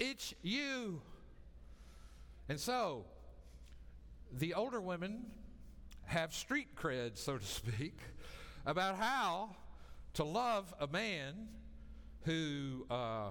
it's 0.00 0.34
you. 0.42 1.02
And 2.48 2.58
so, 2.58 3.04
the 4.32 4.54
older 4.54 4.80
women 4.80 5.26
have 6.06 6.34
street 6.34 6.74
cred, 6.74 7.16
so 7.16 7.38
to 7.38 7.44
speak, 7.44 7.98
about 8.66 8.96
how 8.96 9.56
to 10.14 10.24
love 10.24 10.72
a 10.80 10.86
man 10.86 11.48
who 12.22 12.86
uh, 12.90 13.28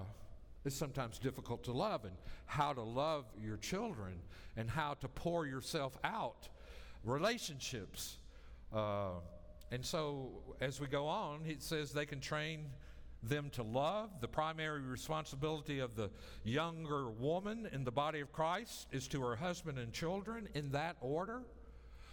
is 0.64 0.74
sometimes 0.74 1.18
difficult 1.18 1.64
to 1.64 1.72
love, 1.72 2.04
and 2.04 2.14
how 2.46 2.72
to 2.72 2.82
love 2.82 3.24
your 3.40 3.56
children, 3.56 4.14
and 4.56 4.70
how 4.70 4.94
to 4.94 5.08
pour 5.08 5.46
yourself 5.46 5.96
out, 6.04 6.48
relationships. 7.04 8.18
Uh, 8.72 9.20
and 9.70 9.84
so, 9.84 10.30
as 10.60 10.80
we 10.80 10.86
go 10.86 11.06
on, 11.06 11.40
it 11.46 11.62
says 11.62 11.92
they 11.92 12.06
can 12.06 12.20
train 12.20 12.66
them 13.22 13.50
to 13.50 13.62
love. 13.62 14.10
The 14.20 14.28
primary 14.28 14.80
responsibility 14.80 15.80
of 15.80 15.96
the 15.96 16.10
younger 16.44 17.10
woman 17.10 17.68
in 17.72 17.84
the 17.84 17.92
body 17.92 18.20
of 18.20 18.32
Christ 18.32 18.86
is 18.92 19.08
to 19.08 19.22
her 19.22 19.36
husband 19.36 19.78
and 19.78 19.92
children 19.92 20.48
in 20.54 20.70
that 20.72 20.96
order. 21.00 21.42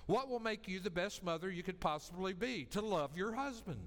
What 0.08 0.30
will 0.30 0.40
make 0.40 0.68
you 0.68 0.80
the 0.80 0.90
best 0.90 1.24
mother 1.24 1.50
you 1.50 1.64
could 1.64 1.80
possibly 1.80 2.34
be? 2.34 2.66
To 2.72 2.82
love 2.82 3.16
your 3.16 3.34
husband. 3.34 3.80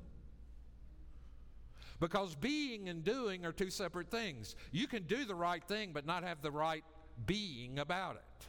Because 2.01 2.35
being 2.35 2.89
and 2.89 3.05
doing 3.05 3.45
are 3.45 3.53
two 3.53 3.71
separate 3.71 4.11
things. 4.11 4.57
You 4.73 4.87
can 4.87 5.05
do 5.05 5.25
the 5.25 5.35
right 5.35 5.63
thing, 5.63 5.91
but 5.93 6.07
not 6.07 6.25
have 6.25 6.43
the 6.43 6.51
right 6.51 6.85
being 7.27 7.79
about 7.79 8.17
it, 8.17 8.47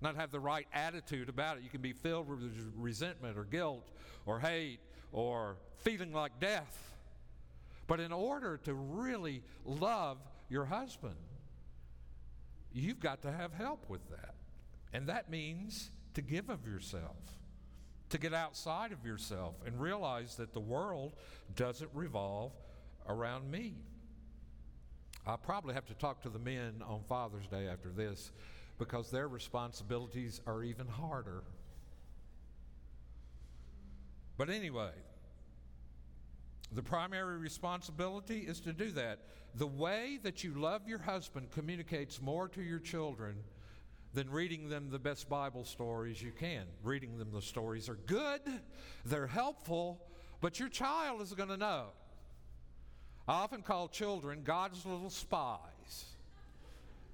not 0.00 0.16
have 0.16 0.30
the 0.30 0.40
right 0.40 0.66
attitude 0.72 1.28
about 1.28 1.56
it. 1.56 1.62
You 1.62 1.70
can 1.70 1.80
be 1.80 1.92
filled 1.92 2.28
with 2.28 2.72
resentment 2.76 3.38
or 3.38 3.44
guilt 3.44 3.88
or 4.26 4.38
hate 4.38 4.80
or 5.12 5.56
feeling 5.78 6.12
like 6.12 6.38
death. 6.40 6.94
But 7.86 8.00
in 8.00 8.12
order 8.12 8.58
to 8.64 8.74
really 8.74 9.42
love 9.64 10.18
your 10.48 10.64
husband, 10.64 11.16
you've 12.72 13.00
got 13.00 13.22
to 13.22 13.32
have 13.32 13.52
help 13.52 13.88
with 13.88 14.08
that. 14.10 14.34
And 14.92 15.08
that 15.08 15.30
means 15.30 15.90
to 16.14 16.22
give 16.22 16.50
of 16.50 16.66
yourself, 16.66 17.16
to 18.10 18.18
get 18.18 18.34
outside 18.34 18.92
of 18.92 19.04
yourself 19.04 19.54
and 19.64 19.80
realize 19.80 20.36
that 20.36 20.52
the 20.52 20.60
world 20.60 21.14
doesn't 21.54 21.90
revolve 21.94 22.52
around 23.08 23.50
me. 23.50 23.74
I'll 25.26 25.38
probably 25.38 25.74
have 25.74 25.86
to 25.86 25.94
talk 25.94 26.22
to 26.22 26.28
the 26.28 26.38
men 26.38 26.82
on 26.86 27.02
Father's 27.08 27.46
Day 27.48 27.66
after 27.66 27.88
this 27.88 28.30
because 28.78 29.10
their 29.10 29.28
responsibilities 29.28 30.40
are 30.46 30.62
even 30.62 30.86
harder. 30.86 31.42
But 34.36 34.50
anyway, 34.50 34.92
the 36.72 36.82
primary 36.82 37.38
responsibility 37.38 38.40
is 38.40 38.60
to 38.60 38.72
do 38.72 38.90
that. 38.92 39.20
The 39.54 39.66
way 39.66 40.18
that 40.22 40.44
you 40.44 40.54
love 40.54 40.86
your 40.86 40.98
husband 40.98 41.50
communicates 41.50 42.20
more 42.20 42.48
to 42.48 42.62
your 42.62 42.78
children 42.78 43.36
than 44.12 44.30
reading 44.30 44.68
them 44.68 44.90
the 44.90 44.98
best 44.98 45.28
Bible 45.28 45.64
stories 45.64 46.22
you 46.22 46.32
can. 46.32 46.64
Reading 46.82 47.18
them 47.18 47.30
the 47.32 47.42
stories 47.42 47.88
are 47.88 47.98
good, 48.06 48.40
they're 49.04 49.26
helpful, 49.26 50.02
but 50.40 50.60
your 50.60 50.68
child 50.68 51.20
is 51.22 51.32
going 51.32 51.48
to 51.48 51.56
know. 51.56 51.88
I 53.28 53.34
often 53.34 53.62
call 53.62 53.88
children 53.88 54.42
God's 54.44 54.84
little 54.86 55.10
spies. 55.10 55.60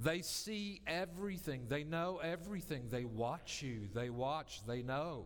They 0.01 0.22
see 0.22 0.81
everything, 0.87 1.66
they 1.68 1.85
know 1.85 2.20
everything, 2.22 2.88
they 2.90 3.05
watch 3.05 3.62
you, 3.62 3.88
they 3.94 4.11
watch, 4.11 4.61
they 4.66 4.83
know. 4.83 5.25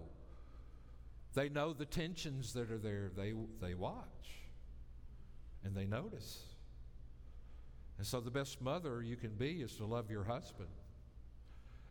They 1.36 1.50
know 1.50 1.74
the 1.74 1.84
tensions 1.84 2.54
that 2.54 2.70
are 2.70 2.78
there. 2.78 3.10
They, 3.14 3.34
they 3.60 3.74
watch 3.74 4.04
and 5.64 5.74
they 5.74 5.84
notice. 5.84 6.40
And 7.98 8.06
so, 8.06 8.20
the 8.20 8.30
best 8.30 8.62
mother 8.62 9.02
you 9.02 9.16
can 9.16 9.34
be 9.34 9.62
is 9.62 9.76
to 9.76 9.84
love 9.84 10.10
your 10.10 10.24
husband. 10.24 10.68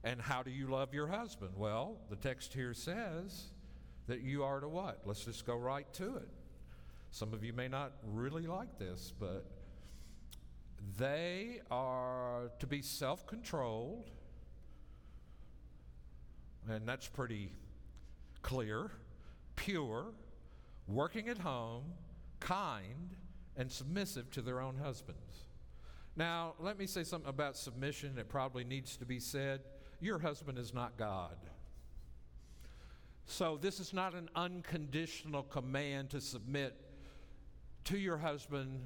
And 0.03 0.19
how 0.19 0.43
do 0.43 0.51
you 0.51 0.67
love 0.67 0.93
your 0.93 1.08
husband? 1.08 1.51
Well, 1.55 1.97
the 2.10 2.15
text 2.15 2.53
here 2.53 2.73
says 2.73 3.45
that 4.08 4.21
you 4.21 4.43
are 4.43 4.60
to 4.60 4.67
what? 4.67 5.01
Let's 5.05 5.25
just 5.25 5.45
go 5.45 5.55
right 5.55 5.91
to 5.93 6.17
it. 6.17 6.29
Some 7.15 7.34
of 7.34 7.45
you 7.45 7.54
may 7.54 7.69
not 7.69 7.93
really 8.04 8.45
like 8.45 8.78
this, 8.78 9.13
but 9.17 9.45
they 10.97 11.62
are 11.71 12.51
to 12.60 12.67
be 12.67 12.82
self 12.82 13.25
controlled, 13.25 14.12
and 16.67 16.86
that's 16.86 17.08
pretty 17.08 17.54
clear, 18.41 18.91
pure, 19.56 20.08
working 20.89 21.30
at 21.30 21.38
home, 21.38 21.86
kind, 22.41 23.15
and 23.56 23.71
submissive 23.71 24.30
to 24.32 24.41
their 24.41 24.60
own 24.60 24.75
husbands. 24.75 25.45
Now, 26.17 26.56
let 26.60 26.78
me 26.78 26.86
say 26.86 27.06
something 27.06 27.30
about 27.30 27.56
submission 27.56 28.15
that 28.15 28.28
probably 28.28 28.65
needs 28.65 28.97
to 28.97 29.06
be 29.06 29.21
said. 29.21 29.62
Your 30.01 30.19
husband 30.19 30.58
is 30.58 30.73
not 30.73 30.97
God. 30.97 31.38
So, 33.25 33.58
this 33.58 33.80
is 33.80 33.93
not 33.93 34.15
an 34.15 34.30
unconditional 34.36 35.43
command 35.43 36.10
to 36.10 36.19
submit 36.19 36.82
to 37.86 37.98
your 37.98 38.17
husband 38.17 38.82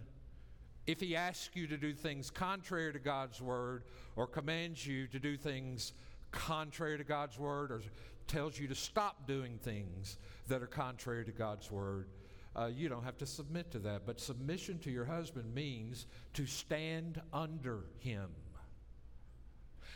if 0.88 1.00
he 1.00 1.16
asks 1.16 1.56
you 1.56 1.68
to 1.68 1.78
do 1.78 1.94
things 1.94 2.32
contrary 2.32 2.92
to 2.92 3.00
God's 3.00 3.42
word 3.42 3.84
or 4.16 4.26
commands 4.26 4.86
you 4.86 5.08
to 5.08 5.20
do 5.20 5.38
things 5.38 5.94
contrary 6.32 6.98
to 6.98 7.04
God's 7.04 7.38
word 7.38 7.72
or 7.72 7.82
tells 8.28 8.60
you 8.60 8.68
to 8.68 8.76
stop 8.76 9.28
doing 9.28 9.60
things 9.62 10.18
that 10.48 10.62
are 10.62 10.68
contrary 10.68 11.26
to 11.26 11.32
God's 11.32 11.70
word. 11.70 12.08
Uh, 12.56 12.70
you 12.74 12.90
don't 12.90 13.04
have 13.04 13.18
to 13.18 13.26
submit 13.26 13.72
to 13.72 13.80
that. 13.80 14.06
But 14.06 14.20
submission 14.20 14.80
to 14.80 14.92
your 14.92 15.06
husband 15.06 15.54
means 15.54 16.08
to 16.34 16.46
stand 16.46 17.22
under 17.32 17.86
him. 18.00 18.30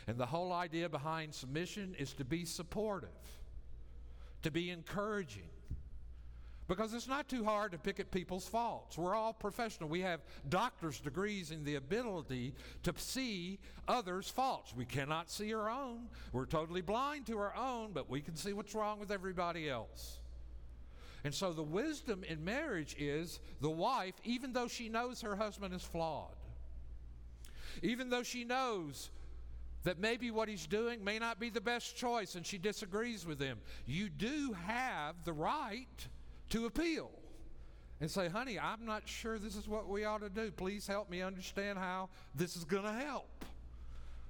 And 0.06 0.18
the 0.18 0.26
whole 0.26 0.52
idea 0.52 0.88
behind 0.88 1.34
submission 1.34 1.96
is 1.98 2.12
to 2.14 2.24
be 2.24 2.44
supportive 2.44 3.10
to 4.44 4.50
be 4.50 4.70
encouraging. 4.70 5.48
Because 6.66 6.94
it's 6.94 7.08
not 7.08 7.28
too 7.28 7.44
hard 7.44 7.72
to 7.72 7.78
pick 7.78 8.00
at 8.00 8.10
people's 8.10 8.48
faults. 8.48 8.96
We're 8.96 9.14
all 9.14 9.34
professional. 9.34 9.88
We 9.88 10.00
have 10.00 10.20
doctor's 10.48 10.98
degrees 10.98 11.50
in 11.50 11.62
the 11.62 11.74
ability 11.74 12.54
to 12.84 12.94
see 12.96 13.58
others' 13.86 14.30
faults. 14.30 14.74
We 14.74 14.86
cannot 14.86 15.30
see 15.30 15.52
our 15.52 15.68
own. 15.68 16.08
We're 16.32 16.46
totally 16.46 16.80
blind 16.80 17.26
to 17.26 17.38
our 17.38 17.54
own, 17.54 17.90
but 17.92 18.08
we 18.08 18.22
can 18.22 18.34
see 18.34 18.54
what's 18.54 18.74
wrong 18.74 18.98
with 18.98 19.10
everybody 19.10 19.68
else. 19.68 20.20
And 21.22 21.34
so 21.34 21.52
the 21.52 21.62
wisdom 21.62 22.24
in 22.24 22.44
marriage 22.44 22.96
is 22.98 23.40
the 23.60 23.70
wife, 23.70 24.14
even 24.24 24.52
though 24.52 24.68
she 24.68 24.88
knows 24.88 25.20
her 25.20 25.36
husband 25.36 25.74
is 25.74 25.82
flawed, 25.82 26.36
even 27.82 28.08
though 28.08 28.22
she 28.22 28.44
knows 28.44 29.10
that 29.84 29.98
maybe 29.98 30.30
what 30.30 30.48
he's 30.48 30.66
doing 30.66 31.04
may 31.04 31.18
not 31.18 31.38
be 31.38 31.50
the 31.50 31.60
best 31.60 31.96
choice 31.96 32.34
and 32.34 32.46
she 32.46 32.56
disagrees 32.56 33.26
with 33.26 33.38
him. 33.38 33.58
You 33.86 34.08
do 34.08 34.54
have 34.66 35.24
the 35.24 35.32
right 35.32 36.08
to 36.50 36.66
appeal 36.66 37.10
and 38.00 38.10
say, 38.10 38.28
honey, 38.28 38.58
I'm 38.58 38.84
not 38.84 39.08
sure 39.08 39.38
this 39.38 39.56
is 39.56 39.68
what 39.68 39.88
we 39.88 40.04
ought 40.04 40.20
to 40.20 40.28
do. 40.28 40.50
Please 40.50 40.86
help 40.86 41.10
me 41.10 41.22
understand 41.22 41.78
how 41.78 42.08
this 42.34 42.56
is 42.56 42.64
going 42.64 42.84
to 42.84 42.92
help. 42.92 43.44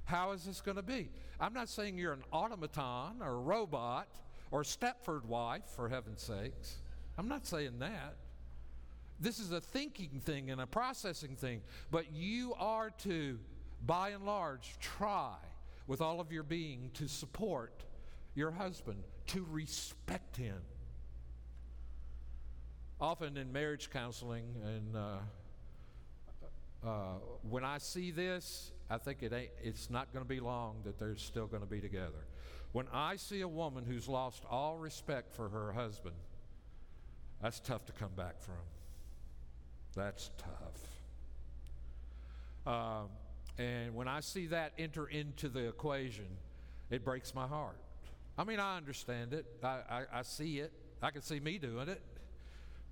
How 0.04 0.32
is 0.32 0.44
this 0.44 0.60
going 0.60 0.76
to 0.76 0.82
be? 0.82 1.08
I'm 1.40 1.54
not 1.54 1.68
saying 1.68 1.96
you're 1.96 2.12
an 2.12 2.24
automaton 2.32 3.22
or 3.22 3.30
a 3.30 3.40
robot 3.40 4.08
or 4.50 4.60
a 4.60 4.64
Stepford 4.64 5.24
wife, 5.24 5.64
for 5.74 5.88
heaven's 5.88 6.22
sakes. 6.22 6.76
I'm 7.18 7.28
not 7.28 7.46
saying 7.46 7.78
that. 7.78 8.16
This 9.18 9.38
is 9.38 9.52
a 9.52 9.60
thinking 9.60 10.20
thing 10.24 10.50
and 10.50 10.60
a 10.60 10.66
processing 10.66 11.36
thing. 11.36 11.62
But 11.90 12.12
you 12.12 12.54
are 12.58 12.90
to 13.04 13.38
by 13.86 14.10
and 14.10 14.24
large, 14.24 14.76
try 14.80 15.34
with 15.86 16.00
all 16.00 16.20
of 16.20 16.32
your 16.32 16.42
being 16.42 16.90
to 16.94 17.08
support 17.08 17.84
your 18.34 18.50
husband, 18.50 19.02
to 19.28 19.46
respect 19.50 20.36
him. 20.36 20.60
Often 23.04 23.36
in 23.36 23.52
marriage 23.52 23.90
counseling, 23.90 24.46
and 24.64 24.96
uh, 24.96 25.16
uh, 26.88 27.18
when 27.50 27.62
I 27.62 27.76
see 27.76 28.10
this, 28.10 28.72
I 28.88 28.96
think 28.96 29.22
it 29.22 29.30
ain't, 29.30 29.50
it's 29.62 29.90
not 29.90 30.10
going 30.14 30.24
to 30.24 30.28
be 30.28 30.40
long 30.40 30.76
that 30.84 30.98
they're 30.98 31.14
still 31.16 31.46
going 31.46 31.60
to 31.60 31.68
be 31.68 31.82
together. 31.82 32.24
When 32.72 32.86
I 32.94 33.16
see 33.16 33.42
a 33.42 33.48
woman 33.48 33.84
who's 33.86 34.08
lost 34.08 34.44
all 34.50 34.78
respect 34.78 35.34
for 35.34 35.50
her 35.50 35.70
husband, 35.74 36.14
that's 37.42 37.60
tough 37.60 37.84
to 37.86 37.92
come 37.92 38.12
back 38.16 38.40
from. 38.40 38.54
That's 39.94 40.30
tough. 40.38 40.80
Um, 42.74 43.08
and 43.58 43.94
when 43.94 44.08
I 44.08 44.20
see 44.20 44.46
that 44.46 44.72
enter 44.78 45.08
into 45.08 45.50
the 45.50 45.68
equation, 45.68 46.38
it 46.88 47.04
breaks 47.04 47.34
my 47.34 47.46
heart. 47.46 47.76
I 48.38 48.44
mean, 48.44 48.60
I 48.60 48.78
understand 48.78 49.34
it, 49.34 49.44
I, 49.62 49.80
I, 49.90 50.02
I 50.10 50.22
see 50.22 50.60
it, 50.60 50.72
I 51.02 51.10
can 51.10 51.20
see 51.20 51.38
me 51.38 51.58
doing 51.58 51.90
it, 51.90 52.00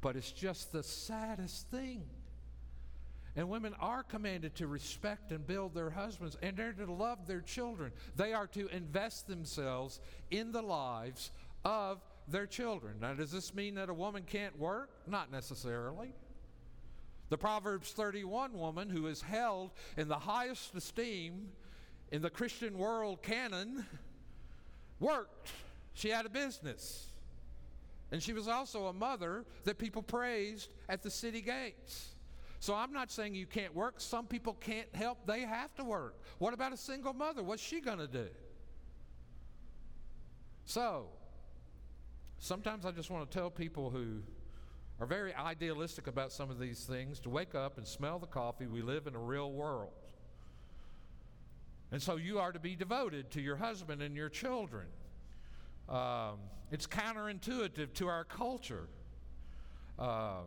but 0.03 0.17
it's 0.17 0.33
just 0.33 0.73
the 0.73 0.83
saddest 0.83 1.71
thing. 1.71 2.03
And 3.35 3.49
women 3.49 3.75
are 3.81 4.03
commanded 4.03 4.57
to 4.57 4.67
respect 4.67 5.33
and 5.33 5.47
build 5.47 5.75
their 5.75 5.89
husbands, 5.89 6.37
and 6.43 6.55
they're 6.55 6.73
to 6.75 6.93
love 6.93 7.27
their 7.27 7.41
children. 7.41 7.93
They 8.15 8.35
are 8.35 8.47
to 8.49 8.69
invest 8.69 9.27
themselves 9.27 10.01
in 10.31 10.53
the 10.53 10.61
lives 10.61 11.31
of 11.65 12.03
their 12.29 12.47
children. 12.47 12.97
Now, 13.01 13.15
does 13.15 13.33
this 13.33 13.55
mean 13.55 13.77
that 13.77 13.89
a 13.89 13.95
woman 13.95 14.25
can't 14.27 14.59
work? 14.59 14.91
Not 15.07 15.33
necessarily. 15.33 16.13
The 17.31 17.39
Proverbs 17.39 17.93
31 17.93 18.53
woman, 18.53 18.91
who 18.91 19.07
is 19.07 19.23
held 19.23 19.71
in 19.97 20.09
the 20.09 20.19
highest 20.19 20.75
esteem 20.75 21.49
in 22.11 22.21
the 22.21 22.29
Christian 22.29 22.77
world 22.77 23.23
canon, 23.23 23.87
worked. 25.01 25.51
She 25.95 26.11
had 26.11 26.27
a 26.27 26.31
business. 26.31 27.12
And 28.13 28.23
she 28.23 28.35
was 28.35 28.47
also 28.47 28.87
a 28.87 28.93
mother 28.93 29.47
that 29.65 29.79
people 29.79 30.03
praised 30.03 30.71
at 30.89 31.03
the 31.03 31.11
city 31.11 31.41
gates. 31.41 32.15
So 32.61 32.75
I'm 32.75 32.93
not 32.93 33.11
saying 33.11 33.35
you 33.35 33.47
can't 33.47 33.75
work. 33.75 33.95
Some 33.97 34.27
people 34.27 34.53
can't 34.53 34.95
help, 34.95 35.27
they 35.27 35.41
have 35.41 35.75
to 35.77 35.85
work. 35.85 36.21
What 36.39 36.55
about 36.55 36.73
a 36.73 36.77
single 36.77 37.15
mother? 37.15 37.43
What's 37.43 37.63
she 37.63 37.81
going 37.81 37.99
to 37.99 38.07
do? 38.07 38.29
So, 40.67 41.07
sometimes 42.39 42.85
I 42.85 42.93
just 42.93 43.11
want 43.11 43.29
to 43.29 43.37
tell 43.37 43.51
people 43.51 43.91
who 43.91 44.19
are 45.01 45.07
very 45.07 45.35
idealistic 45.35 46.07
about 46.07 46.31
some 46.31 46.51
of 46.51 46.61
these 46.61 46.85
things 46.85 47.19
to 47.21 47.31
wake 47.31 47.55
up 47.55 47.79
and 47.79 47.87
smell 47.87 48.19
the 48.19 48.27
coffee. 48.27 48.67
We 48.67 48.83
live 48.83 49.07
in 49.07 49.17
a 49.17 49.19
real 49.19 49.51
world. 49.51 49.91
And 51.91 52.01
so 52.01 52.17
you 52.17 52.39
are 52.39 52.53
to 52.53 52.61
be 52.61 52.77
devoted 52.77 53.31
to 53.33 53.41
your 53.41 53.57
husband 53.57 54.03
and 54.03 54.15
your 54.15 54.29
children. 54.29 54.87
Um, 55.93 56.39
it's 56.71 56.87
counterintuitive 56.87 57.93
to 57.95 58.09
our 58.09 58.25
culture. 58.25 58.89
Um, 59.99 60.47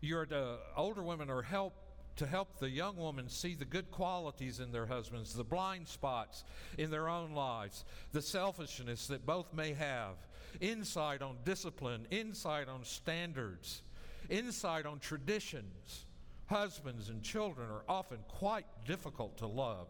you're 0.00 0.26
the 0.26 0.58
older 0.76 1.02
women 1.04 1.30
are 1.30 1.42
help 1.42 1.72
to 2.16 2.26
help 2.26 2.58
the 2.58 2.68
young 2.68 2.96
woman 2.96 3.28
see 3.28 3.54
the 3.54 3.64
good 3.64 3.90
qualities 3.90 4.60
in 4.60 4.72
their 4.72 4.86
husbands, 4.86 5.34
the 5.34 5.44
blind 5.44 5.86
spots 5.86 6.44
in 6.76 6.90
their 6.90 7.08
own 7.08 7.32
lives, 7.32 7.84
the 8.12 8.22
selfishness 8.22 9.06
that 9.06 9.24
both 9.24 9.52
may 9.52 9.72
have, 9.72 10.16
insight 10.60 11.22
on 11.22 11.36
discipline, 11.44 12.06
insight 12.10 12.68
on 12.68 12.84
standards, 12.84 13.82
insight 14.30 14.84
on 14.86 14.98
traditions. 14.98 16.06
Husbands 16.46 17.08
and 17.08 17.22
children 17.22 17.68
are 17.70 17.84
often 17.88 18.18
quite 18.28 18.66
difficult 18.86 19.38
to 19.38 19.46
love. 19.46 19.88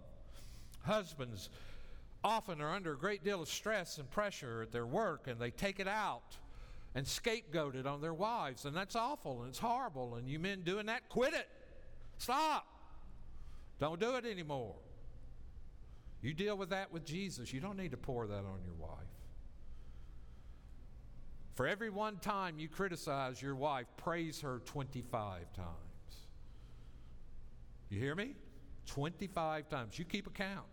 Husbands 0.83 1.49
often 2.25 2.61
are 2.63 2.73
under 2.73 2.95
a 2.95 2.99
great 2.99 3.23
deal 3.23 3.43
of 3.43 3.49
stress 3.49 3.99
and 3.99 4.11
pressure 4.11 4.63
at 4.63 4.73
their 4.73 4.87
work, 4.87 5.29
and 5.29 5.39
they 5.39 5.51
take 5.51 5.79
it 5.79 5.87
out 5.87 6.39
and 6.95 7.07
scapegoat 7.07 7.77
it 7.77 7.87
on 7.87 8.01
their 8.01 8.15
wives, 8.15 8.65
and 8.65 8.75
that's 8.75 8.97
awful 8.97 9.41
and 9.43 9.51
it's 9.51 9.59
horrible. 9.59 10.15
And 10.15 10.29
you 10.29 10.39
men 10.39 10.63
doing 10.63 10.87
that, 10.87 11.09
quit 11.09 11.35
it. 11.35 11.49
Stop. 12.19 12.65
Don't 13.79 14.01
do 14.01 14.17
it 14.17 14.25
anymore. 14.25 14.77
You 16.23 16.33
deal 16.33 16.57
with 16.57 16.71
that 16.71 16.91
with 16.91 17.05
Jesus. 17.05 17.53
You 17.53 17.61
don't 17.61 17.77
need 17.77 17.91
to 17.91 17.97
pour 17.97 18.27
that 18.27 18.39
on 18.39 18.61
your 18.65 18.75
wife. 18.79 18.91
For 21.55 21.67
every 21.67 21.91
one 21.91 22.17
time 22.17 22.59
you 22.59 22.69
criticize 22.69 23.43
your 23.43 23.55
wife, 23.55 23.87
praise 23.97 24.41
her 24.41 24.61
25 24.65 25.53
times. 25.53 25.69
You 27.91 28.01
hear 28.01 28.15
me? 28.15 28.35
25 28.87 29.69
times. 29.69 29.99
You 29.99 30.05
keep 30.05 30.27
account. 30.27 30.67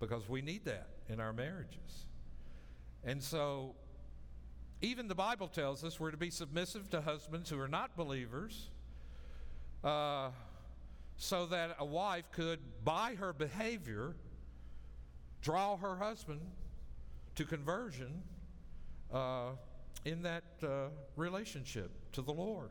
Because 0.00 0.28
we 0.28 0.42
need 0.42 0.64
that 0.64 0.88
in 1.08 1.20
our 1.20 1.32
marriages. 1.32 2.06
And 3.04 3.22
so, 3.22 3.74
even 4.80 5.08
the 5.08 5.14
Bible 5.14 5.46
tells 5.46 5.84
us 5.84 6.00
we're 6.00 6.10
to 6.10 6.16
be 6.16 6.30
submissive 6.30 6.90
to 6.90 7.00
husbands 7.02 7.50
who 7.50 7.60
are 7.60 7.68
not 7.68 7.96
believers, 7.96 8.70
uh, 9.84 10.30
so 11.16 11.46
that 11.46 11.76
a 11.78 11.84
wife 11.84 12.24
could, 12.32 12.60
by 12.82 13.14
her 13.14 13.32
behavior, 13.32 14.16
draw 15.42 15.76
her 15.76 15.96
husband 15.96 16.40
to 17.34 17.44
conversion 17.44 18.22
uh, 19.12 19.50
in 20.04 20.22
that 20.22 20.44
uh, 20.62 20.88
relationship 21.16 21.90
to 22.12 22.22
the 22.22 22.32
Lord. 22.32 22.70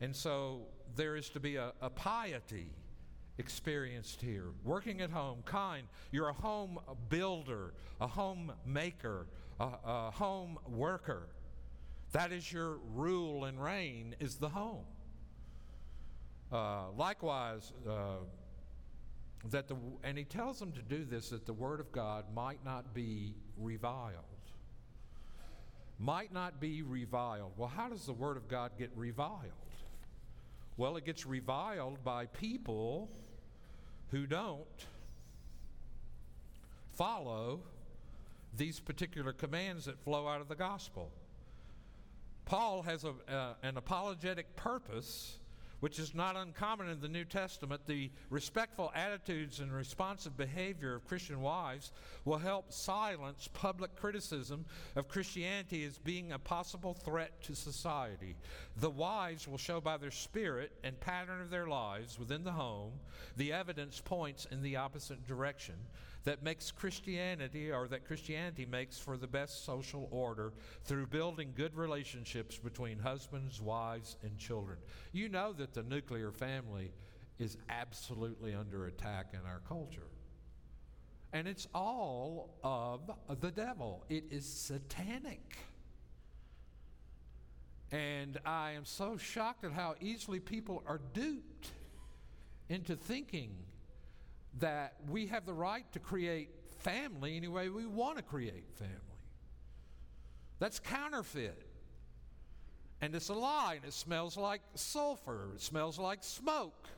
And 0.00 0.14
so 0.14 0.66
there 0.96 1.16
is 1.16 1.30
to 1.30 1.40
be 1.40 1.56
a, 1.56 1.72
a 1.80 1.90
piety 1.90 2.70
experienced 3.38 4.20
here. 4.20 4.46
Working 4.64 5.00
at 5.00 5.10
home, 5.10 5.42
kind. 5.44 5.86
You're 6.10 6.28
a 6.28 6.34
home 6.34 6.78
builder, 7.08 7.74
a 8.00 8.06
home 8.06 8.52
maker, 8.64 9.26
a, 9.60 9.68
a 9.84 10.10
home 10.10 10.58
worker. 10.68 11.28
That 12.12 12.32
is 12.32 12.52
your 12.52 12.78
rule 12.94 13.44
and 13.44 13.62
reign, 13.62 14.14
is 14.20 14.36
the 14.36 14.48
home. 14.48 14.84
Uh, 16.52 16.90
likewise, 16.96 17.72
uh, 17.88 18.18
that 19.50 19.68
the 19.68 19.76
and 20.04 20.16
he 20.16 20.24
tells 20.24 20.58
them 20.58 20.72
to 20.72 20.82
do 20.82 21.04
this 21.04 21.30
that 21.30 21.44
the 21.44 21.52
word 21.52 21.80
of 21.80 21.90
God 21.92 22.26
might 22.34 22.64
not 22.64 22.94
be 22.94 23.34
reviled. 23.58 24.12
Might 25.98 26.32
not 26.32 26.60
be 26.60 26.82
reviled. 26.82 27.52
Well, 27.56 27.68
how 27.68 27.88
does 27.88 28.06
the 28.06 28.12
word 28.12 28.36
of 28.36 28.48
God 28.48 28.72
get 28.78 28.90
reviled? 28.96 29.50
Well, 30.76 30.96
it 30.96 31.04
gets 31.04 31.24
reviled 31.24 32.02
by 32.04 32.26
people 32.26 33.10
who 34.14 34.26
don't 34.28 34.86
follow 36.92 37.58
these 38.56 38.78
particular 38.78 39.32
commands 39.32 39.86
that 39.86 39.98
flow 39.98 40.28
out 40.28 40.40
of 40.40 40.46
the 40.46 40.54
gospel. 40.54 41.10
Paul 42.44 42.82
has 42.82 43.02
a, 43.02 43.14
uh, 43.28 43.54
an 43.64 43.76
apologetic 43.76 44.54
purpose 44.54 45.38
which 45.84 45.98
is 45.98 46.14
not 46.14 46.34
uncommon 46.34 46.88
in 46.88 46.98
the 46.98 47.08
New 47.08 47.26
Testament, 47.26 47.82
the 47.86 48.10
respectful 48.30 48.90
attitudes 48.94 49.60
and 49.60 49.70
responsive 49.70 50.34
behavior 50.34 50.94
of 50.94 51.06
Christian 51.06 51.42
wives 51.42 51.92
will 52.24 52.38
help 52.38 52.72
silence 52.72 53.50
public 53.52 53.94
criticism 53.94 54.64
of 54.96 55.08
Christianity 55.08 55.84
as 55.84 55.98
being 55.98 56.32
a 56.32 56.38
possible 56.38 56.94
threat 56.94 57.38
to 57.42 57.54
society. 57.54 58.34
The 58.78 58.88
wives 58.88 59.46
will 59.46 59.58
show 59.58 59.78
by 59.78 59.98
their 59.98 60.10
spirit 60.10 60.72
and 60.82 60.98
pattern 61.00 61.42
of 61.42 61.50
their 61.50 61.66
lives 61.66 62.18
within 62.18 62.44
the 62.44 62.52
home 62.52 62.92
the 63.36 63.52
evidence 63.52 64.00
points 64.00 64.46
in 64.50 64.62
the 64.62 64.76
opposite 64.76 65.26
direction 65.28 65.74
that 66.24 66.42
makes 66.42 66.70
Christianity 66.70 67.70
or 67.70 67.86
that 67.88 68.06
Christianity 68.06 68.66
makes 68.66 68.98
for 68.98 69.16
the 69.16 69.26
best 69.26 69.64
social 69.64 70.08
order 70.10 70.52
through 70.84 71.06
building 71.06 71.52
good 71.54 71.76
relationships 71.76 72.58
between 72.58 72.98
husbands, 72.98 73.60
wives, 73.60 74.16
and 74.22 74.36
children. 74.38 74.78
You 75.12 75.28
know 75.28 75.52
that 75.52 75.74
the 75.74 75.82
nuclear 75.82 76.32
family 76.32 76.92
is 77.38 77.56
absolutely 77.68 78.54
under 78.54 78.86
attack 78.86 79.32
in 79.34 79.40
our 79.46 79.60
culture. 79.68 80.08
And 81.32 81.48
it's 81.48 81.66
all 81.74 82.54
of 82.62 83.10
the 83.40 83.50
devil. 83.50 84.04
It 84.08 84.24
is 84.30 84.46
satanic. 84.46 85.58
And 87.90 88.38
I 88.46 88.72
am 88.72 88.84
so 88.84 89.16
shocked 89.16 89.64
at 89.64 89.72
how 89.72 89.96
easily 90.00 90.40
people 90.40 90.82
are 90.86 91.00
duped 91.12 91.68
into 92.68 92.96
thinking 92.96 93.50
that 94.60 94.94
we 95.08 95.26
have 95.26 95.46
the 95.46 95.52
right 95.52 95.90
to 95.92 95.98
create 95.98 96.50
family 96.78 97.36
any 97.36 97.48
way 97.48 97.68
we 97.68 97.86
want 97.86 98.16
to 98.16 98.22
create 98.22 98.70
family. 98.74 98.94
That's 100.58 100.78
counterfeit. 100.78 101.66
And 103.00 103.14
it's 103.14 103.28
a 103.28 103.34
lie, 103.34 103.74
and 103.76 103.84
it 103.84 103.92
smells 103.92 104.36
like 104.36 104.62
sulfur, 104.74 105.50
it 105.54 105.60
smells 105.60 105.98
like 105.98 106.22
smoke. 106.22 106.88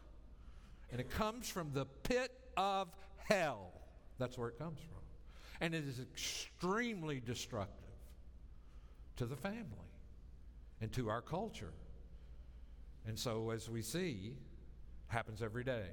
And 0.92 1.00
it 1.00 1.10
comes 1.10 1.48
from 1.48 1.72
the 1.72 1.84
pit 2.04 2.32
of 2.56 2.88
hell. 3.16 3.72
That's 4.18 4.38
where 4.38 4.48
it 4.48 4.58
comes 4.58 4.78
from. 4.78 5.02
And 5.60 5.74
it 5.74 5.84
is 5.84 6.00
extremely 6.00 7.20
destructive 7.20 7.90
to 9.16 9.26
the 9.26 9.36
family 9.36 9.64
and 10.80 10.92
to 10.92 11.08
our 11.08 11.22
culture. 11.22 11.72
And 13.06 13.18
so, 13.18 13.50
as 13.50 13.68
we 13.68 13.82
see, 13.82 14.34
happens 15.08 15.42
every 15.42 15.64
day. 15.64 15.86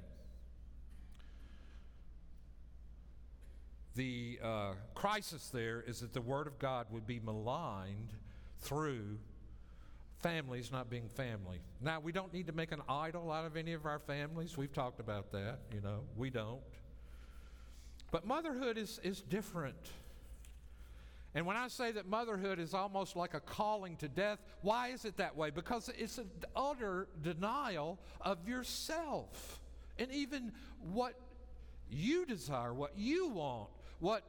The 3.94 4.38
uh, 4.42 4.72
crisis 4.94 5.48
there 5.50 5.84
is 5.86 6.00
that 6.00 6.12
the 6.12 6.20
Word 6.20 6.46
of 6.46 6.58
God 6.58 6.86
would 6.90 7.06
be 7.06 7.20
maligned 7.20 8.12
through 8.58 9.18
families 10.20 10.72
not 10.72 10.88
being 10.88 11.08
family. 11.08 11.60
Now, 11.82 12.00
we 12.00 12.10
don't 12.10 12.32
need 12.32 12.46
to 12.46 12.52
make 12.52 12.72
an 12.72 12.80
idol 12.88 13.30
out 13.30 13.44
of 13.44 13.56
any 13.56 13.74
of 13.74 13.84
our 13.84 13.98
families. 13.98 14.56
We've 14.56 14.72
talked 14.72 14.98
about 14.98 15.32
that, 15.32 15.58
you 15.72 15.82
know, 15.82 16.00
we 16.16 16.30
don't. 16.30 16.62
But 18.10 18.26
motherhood 18.26 18.78
is, 18.78 19.00
is 19.02 19.20
different. 19.20 19.90
And 21.34 21.44
when 21.44 21.56
I 21.56 21.68
say 21.68 21.92
that 21.92 22.06
motherhood 22.06 22.58
is 22.58 22.72
almost 22.72 23.16
like 23.16 23.34
a 23.34 23.40
calling 23.40 23.96
to 23.96 24.08
death, 24.08 24.38
why 24.62 24.88
is 24.88 25.04
it 25.04 25.16
that 25.18 25.36
way? 25.36 25.50
Because 25.50 25.90
it's 25.98 26.18
an 26.18 26.30
utter 26.56 27.08
denial 27.22 27.98
of 28.20 28.48
yourself 28.48 29.60
and 29.98 30.10
even 30.10 30.52
what 30.92 31.14
you 31.90 32.24
desire, 32.24 32.72
what 32.72 32.92
you 32.96 33.28
want, 33.28 33.68
what 34.00 34.22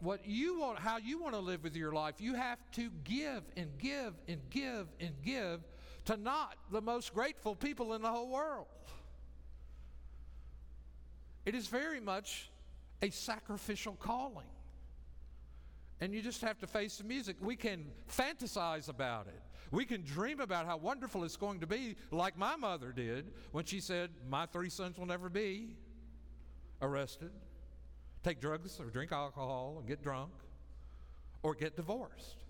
what 0.00 0.26
you 0.26 0.60
want 0.60 0.78
how 0.78 0.98
you 0.98 1.20
want 1.20 1.34
to 1.34 1.40
live 1.40 1.62
with 1.62 1.74
your 1.74 1.92
life 1.92 2.16
you 2.18 2.34
have 2.34 2.58
to 2.70 2.90
give 3.04 3.42
and 3.56 3.70
give 3.78 4.12
and 4.28 4.40
give 4.50 4.86
and 5.00 5.14
give 5.24 5.60
to 6.06 6.16
not 6.16 6.56
the 6.70 6.80
most 6.80 7.12
grateful 7.12 7.54
people 7.54 7.92
in 7.94 8.02
the 8.02 8.08
whole 8.08 8.28
world. 8.28 8.66
It 11.44 11.54
is 11.54 11.66
very 11.66 12.00
much 12.00 12.50
a 13.02 13.10
sacrificial 13.10 13.94
calling. 13.94 14.46
And 16.00 16.12
you 16.12 16.22
just 16.22 16.42
have 16.42 16.58
to 16.60 16.66
face 16.66 16.98
the 16.98 17.04
music. 17.04 17.36
We 17.40 17.56
can 17.56 17.86
fantasize 18.10 18.88
about 18.88 19.26
it. 19.28 19.40
We 19.70 19.84
can 19.84 20.02
dream 20.02 20.40
about 20.40 20.66
how 20.66 20.76
wonderful 20.76 21.24
it's 21.24 21.36
going 21.36 21.60
to 21.60 21.66
be 21.66 21.96
like 22.10 22.38
my 22.38 22.54
mother 22.54 22.92
did 22.92 23.32
when 23.52 23.64
she 23.64 23.80
said 23.80 24.10
my 24.28 24.46
three 24.46 24.70
sons 24.70 24.98
will 24.98 25.06
never 25.06 25.28
be 25.28 25.76
arrested 26.82 27.30
take 28.26 28.40
drugs 28.40 28.80
or 28.80 28.86
drink 28.86 29.12
alcohol 29.12 29.76
and 29.78 29.86
get 29.86 30.02
drunk 30.02 30.32
or 31.44 31.54
get 31.54 31.76
divorced. 31.76 32.42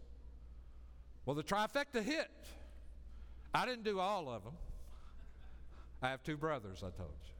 Well, 1.27 1.37
the 1.37 1.43
trifecta 1.43 2.03
hit. 2.03 2.31
I 3.53 3.67
didn't 3.67 3.85
do 3.85 4.01
all 4.01 4.31
of 4.31 4.45
them. 4.45 4.55
I 6.01 6.09
have 6.09 6.23
two 6.23 6.39
brothers, 6.39 6.79
I 6.79 6.91
told 6.97 7.11
you. 7.25 7.33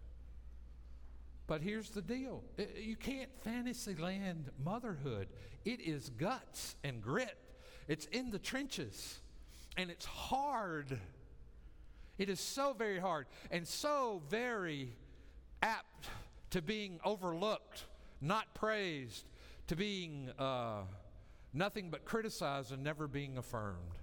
But 1.47 1.63
here's 1.63 1.91
the 1.91 2.03
deal 2.03 2.43
you 2.77 2.97
can't 2.97 3.31
fantasy 3.43 3.95
land 3.95 4.51
motherhood. 4.63 5.29
It 5.65 5.81
is 5.81 6.11
guts 6.11 6.77
and 6.85 7.01
grit, 7.01 7.39
it's 7.89 8.07
in 8.07 8.31
the 8.31 8.39
trenches, 8.39 9.21
and 9.79 9.91
it's 9.91 10.05
hard. 10.05 10.99
It 12.19 12.29
is 12.29 12.41
so 12.41 12.75
very 12.77 12.99
hard 12.99 13.27
and 13.51 13.67
so 13.67 14.23
very 14.29 14.95
apt 15.63 16.09
to 16.51 16.63
being 16.63 16.99
overlooked 17.05 17.85
not 18.21 18.55
praised, 18.55 19.27
to 19.69 19.77
being 19.77 20.31
uh, 20.39 20.83
nothing 21.53 21.91
but 21.91 22.05
criticized 22.05 22.73
and 22.73 22.83
never 22.83 23.09
being 23.09 23.39
affirmed. 23.39 23.99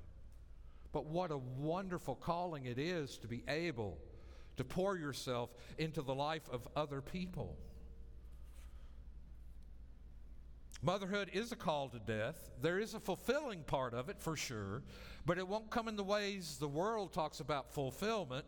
But 0.91 1.05
what 1.05 1.31
a 1.31 1.37
wonderful 1.37 2.15
calling 2.15 2.65
it 2.65 2.77
is 2.77 3.17
to 3.19 3.27
be 3.27 3.43
able 3.47 3.97
to 4.57 4.63
pour 4.63 4.97
yourself 4.97 5.49
into 5.77 6.01
the 6.01 6.13
life 6.13 6.47
of 6.51 6.67
other 6.75 7.01
people. 7.01 7.57
Motherhood 10.83 11.29
is 11.33 11.51
a 11.51 11.55
call 11.55 11.87
to 11.89 11.99
death. 11.99 12.51
There 12.61 12.77
is 12.77 12.93
a 12.93 12.99
fulfilling 12.99 13.63
part 13.63 13.93
of 13.93 14.09
it 14.09 14.17
for 14.19 14.35
sure, 14.35 14.83
but 15.25 15.37
it 15.37 15.47
won't 15.47 15.69
come 15.69 15.87
in 15.87 15.95
the 15.95 16.03
ways 16.03 16.57
the 16.59 16.67
world 16.67 17.13
talks 17.13 17.39
about 17.39 17.73
fulfillment. 17.73 18.45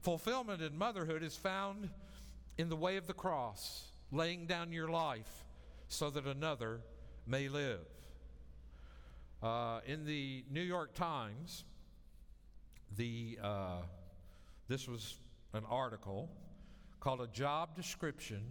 Fulfillment 0.00 0.62
in 0.62 0.78
motherhood 0.78 1.22
is 1.22 1.36
found 1.36 1.90
in 2.56 2.68
the 2.68 2.76
way 2.76 2.96
of 2.96 3.06
the 3.06 3.12
cross 3.12 3.91
laying 4.12 4.46
down 4.46 4.70
your 4.70 4.88
life 4.88 5.44
so 5.88 6.10
that 6.10 6.26
another 6.26 6.80
may 7.26 7.48
live. 7.48 7.80
Uh, 9.42 9.80
in 9.86 10.04
the 10.04 10.44
New 10.50 10.60
York 10.60 10.94
Times, 10.94 11.64
the 12.96 13.38
uh, 13.42 13.78
this 14.68 14.86
was 14.86 15.16
an 15.54 15.64
article 15.68 16.30
called 17.00 17.20
"A 17.20 17.26
Job 17.26 17.74
Description 17.74 18.42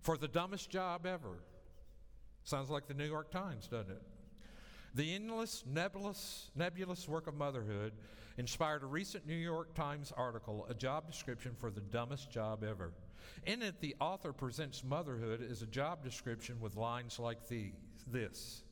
for 0.00 0.16
the 0.16 0.26
Dumbest 0.26 0.68
Job 0.70 1.06
Ever." 1.06 1.38
Sounds 2.42 2.70
like 2.70 2.88
the 2.88 2.94
New 2.94 3.06
York 3.06 3.30
Times, 3.30 3.68
doesn't 3.68 3.90
it? 3.90 4.02
The 4.94 5.14
endless, 5.14 5.64
nebulous, 5.66 6.50
nebulous 6.54 7.08
work 7.08 7.26
of 7.26 7.34
motherhood 7.34 7.92
inspired 8.38 8.82
a 8.82 8.86
recent 8.86 9.26
New 9.26 9.34
York 9.34 9.74
Times 9.74 10.12
article, 10.16 10.66
A 10.70 10.74
Job 10.74 11.06
Description 11.06 11.54
for 11.58 11.70
the 11.70 11.80
Dumbest 11.80 12.30
Job 12.30 12.64
Ever. 12.64 12.92
In 13.44 13.62
it, 13.62 13.80
the 13.80 13.96
author 14.00 14.32
presents 14.32 14.82
motherhood 14.84 15.46
as 15.48 15.62
a 15.62 15.66
job 15.66 16.02
description 16.02 16.60
with 16.60 16.76
lines 16.76 17.18
like 17.18 17.48
these, 17.48 17.72
this. 18.06 18.62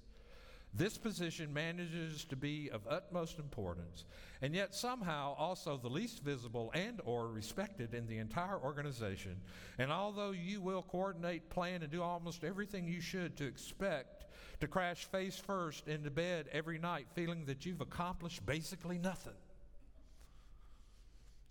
This 0.76 0.98
position 0.98 1.52
manages 1.54 2.24
to 2.24 2.36
be 2.36 2.68
of 2.72 2.80
utmost 2.88 3.38
importance, 3.38 4.06
and 4.42 4.52
yet 4.52 4.74
somehow 4.74 5.36
also 5.38 5.76
the 5.76 5.88
least 5.88 6.24
visible 6.24 6.72
and 6.74 7.00
or 7.04 7.28
respected 7.28 7.94
in 7.94 8.08
the 8.08 8.18
entire 8.18 8.58
organization. 8.58 9.40
And 9.78 9.92
although 9.92 10.32
you 10.32 10.60
will 10.60 10.82
coordinate, 10.82 11.48
plan, 11.48 11.84
and 11.84 11.92
do 11.92 12.02
almost 12.02 12.42
everything 12.42 12.88
you 12.88 13.00
should 13.00 13.36
to 13.36 13.46
expect 13.46 14.24
to 14.60 14.66
crash 14.66 15.04
face 15.04 15.36
first 15.36 15.86
into 15.86 16.10
bed 16.10 16.48
every 16.50 16.78
night 16.78 17.06
feeling 17.14 17.44
that 17.44 17.64
you've 17.64 17.80
accomplished 17.80 18.44
basically 18.44 18.98
nothing. 18.98 19.34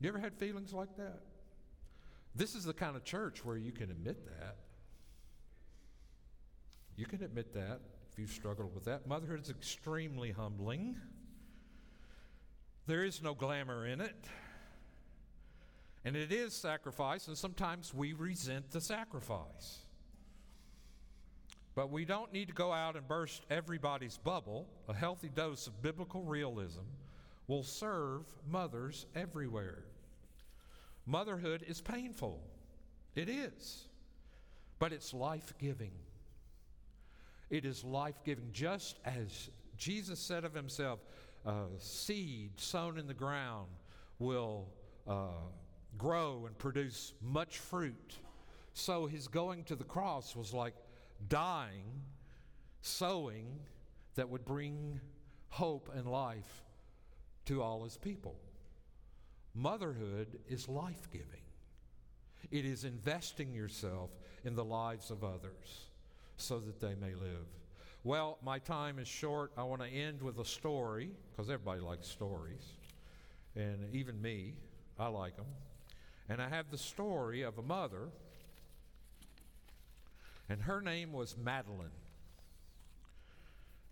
You 0.02 0.10
ever 0.10 0.20
had 0.20 0.34
feelings 0.34 0.74
like 0.74 0.98
that? 0.98 1.22
This 2.36 2.56
is 2.56 2.66
the 2.66 2.74
kind 2.74 2.96
of 2.96 3.04
church 3.04 3.46
where 3.46 3.58
you 3.58 3.72
can 3.72 3.92
admit 3.92 4.26
that. 4.26 4.58
You 6.96 7.06
can 7.06 7.24
admit 7.24 7.54
that 7.54 7.80
if 8.12 8.20
you've 8.20 8.32
struggled 8.32 8.74
with 8.74 8.86
that. 8.86 9.08
Motherhood 9.08 9.42
is 9.42 9.50
extremely 9.50 10.32
humbling. 10.32 10.96
There 12.86 13.04
is 13.04 13.22
no 13.22 13.34
glamour 13.34 13.86
in 13.86 14.02
it. 14.02 14.16
And 16.06 16.16
it 16.16 16.32
is 16.32 16.54
sacrifice, 16.54 17.28
and 17.28 17.38
sometimes 17.38 17.94
we 17.94 18.14
resent 18.14 18.72
the 18.72 18.82
sacrifice. 18.82 19.80
But 21.76 21.92
we 21.92 22.06
don't 22.06 22.32
need 22.34 22.50
to 22.50 22.54
go 22.54 22.72
out 22.72 22.96
and 22.96 23.08
burst 23.08 23.44
everybody's 23.50 24.18
bubble. 24.18 24.68
A 24.90 24.94
healthy 24.94 25.30
dose 25.30 25.66
of 25.66 25.82
biblical 25.82 26.24
realism 26.24 26.82
will 27.48 27.64
serve 27.64 28.22
mothers 28.48 29.06
everywhere. 29.16 29.86
Motherhood 31.06 31.64
is 31.68 31.82
painful, 31.82 32.42
it 33.16 33.30
is, 33.30 33.86
but 34.80 34.94
it's 34.94 35.14
life 35.14 35.54
giving. 35.60 35.92
It 37.50 37.66
is 37.66 37.84
life 37.84 38.24
giving, 38.24 38.50
just 38.52 39.00
as 39.06 39.50
Jesus 39.78 40.20
said 40.20 40.46
of 40.46 40.54
himself 40.54 41.00
uh, 41.46 41.66
seed 41.78 42.52
sown 42.56 42.98
in 42.98 43.06
the 43.06 43.14
ground 43.14 43.68
will 44.18 44.70
uh, 45.08 45.28
grow 45.98 46.46
and 46.46 46.58
produce 46.58 47.14
much 47.22 47.60
fruit. 47.60 48.18
So 48.74 49.06
his 49.06 49.28
going 49.28 49.66
to 49.66 49.76
the 49.76 49.84
cross 49.84 50.36
was 50.36 50.54
like 50.54 50.74
dying, 51.28 51.86
sowing 52.82 53.60
that 54.16 54.30
would 54.30 54.46
bring 54.46 55.00
hope 55.50 55.92
and 55.94 56.08
life 56.08 56.64
to 57.46 57.62
all 57.62 57.84
his 57.84 57.98
people. 57.98 58.36
Motherhood 59.56 60.40
is 60.50 60.68
life 60.68 61.10
giving, 61.12 61.28
it 62.52 62.66
is 62.66 62.84
investing 62.84 63.54
yourself 63.54 64.10
in 64.44 64.56
the 64.56 64.66
lives 64.66 65.12
of 65.12 65.24
others 65.24 65.88
so 66.38 66.60
that 66.60 66.80
they 66.80 66.96
may 66.96 67.14
live. 67.14 67.46
Well, 68.04 68.38
my 68.44 68.60
time 68.60 69.00
is 69.00 69.08
short. 69.08 69.52
I 69.58 69.64
want 69.64 69.82
to 69.82 69.88
end 69.88 70.22
with 70.22 70.38
a 70.40 70.46
story 70.46 71.12
because 71.32 71.50
everybody 71.50 71.80
likes 71.80 72.08
stories, 72.08 72.74
and 73.56 73.94
even 73.94 74.22
me, 74.22 74.56
I 75.00 75.08
like 75.08 75.38
them. 75.38 75.46
And 76.28 76.42
I 76.42 76.50
have 76.50 76.70
the 76.72 76.78
story 76.78 77.44
of 77.44 77.58
a 77.58 77.62
mother, 77.62 78.10
and 80.50 80.62
her 80.62 80.82
name 80.82 81.14
was 81.14 81.38
Madeline. 81.38 81.92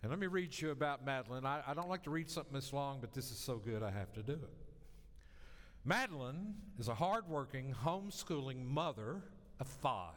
And 0.02 0.10
let 0.10 0.20
me 0.20 0.28
read 0.28 0.60
you 0.60 0.72
about 0.72 1.06
Madeline. 1.06 1.46
I, 1.46 1.62
I 1.68 1.74
don't 1.74 1.90
like 1.90 2.04
to 2.04 2.10
read 2.10 2.30
something 2.30 2.54
this 2.54 2.74
long, 2.74 2.98
but 3.00 3.14
this 3.14 3.32
is 3.32 3.38
so 3.38 3.58
good 3.58 3.84
I 3.84 3.92
have 3.92 4.12
to 4.14 4.24
do 4.24 4.34
it. 4.34 4.71
Madeline 5.84 6.56
is 6.78 6.88
a 6.88 6.96
hardworking, 6.96 7.76
homeschooling 7.84 8.66
mother 8.66 9.22
of 9.60 9.68
five 9.68 10.16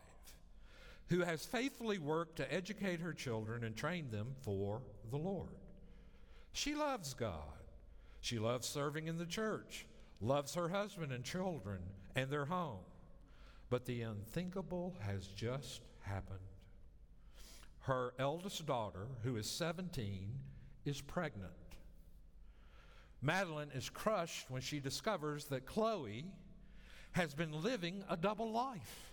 who 1.08 1.20
has 1.20 1.44
faithfully 1.44 1.98
worked 1.98 2.36
to 2.36 2.52
educate 2.52 3.00
her 3.00 3.12
children 3.12 3.64
and 3.64 3.76
train 3.76 4.10
them 4.10 4.34
for 4.42 4.80
the 5.10 5.16
Lord. 5.16 5.56
She 6.52 6.74
loves 6.74 7.14
God. 7.14 7.42
She 8.20 8.38
loves 8.38 8.66
serving 8.66 9.06
in 9.06 9.18
the 9.18 9.26
church, 9.26 9.86
loves 10.20 10.54
her 10.54 10.68
husband 10.68 11.12
and 11.12 11.24
children 11.24 11.80
and 12.16 12.30
their 12.30 12.46
home. 12.46 12.80
But 13.68 13.84
the 13.84 14.02
unthinkable 14.02 14.94
has 15.00 15.26
just 15.26 15.82
happened. 16.00 16.38
Her 17.80 18.14
eldest 18.18 18.64
daughter, 18.64 19.06
who 19.22 19.36
is 19.36 19.50
17, 19.50 20.30
is 20.86 21.02
pregnant. 21.02 21.52
Madeline 23.24 23.70
is 23.74 23.88
crushed 23.88 24.50
when 24.50 24.60
she 24.60 24.80
discovers 24.80 25.46
that 25.46 25.64
Chloe 25.64 26.26
has 27.12 27.32
been 27.34 27.62
living 27.62 28.04
a 28.10 28.18
double 28.18 28.52
life. 28.52 29.12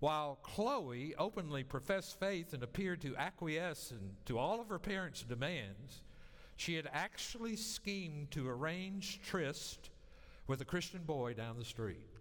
While 0.00 0.38
Chloe 0.42 1.14
openly 1.18 1.64
professed 1.64 2.18
faith 2.18 2.54
and 2.54 2.62
appeared 2.62 3.02
to 3.02 3.14
acquiesce 3.16 3.90
in, 3.90 4.16
to 4.24 4.38
all 4.38 4.58
of 4.58 4.70
her 4.70 4.78
parents' 4.78 5.22
demands, 5.22 6.02
she 6.56 6.76
had 6.76 6.88
actually 6.94 7.56
schemed 7.56 8.30
to 8.30 8.48
arrange 8.48 9.20
tryst 9.20 9.90
with 10.46 10.62
a 10.62 10.66
Christian 10.66 11.02
boy 11.02 11.34
down 11.34 11.58
the 11.58 11.64
street. 11.64 12.15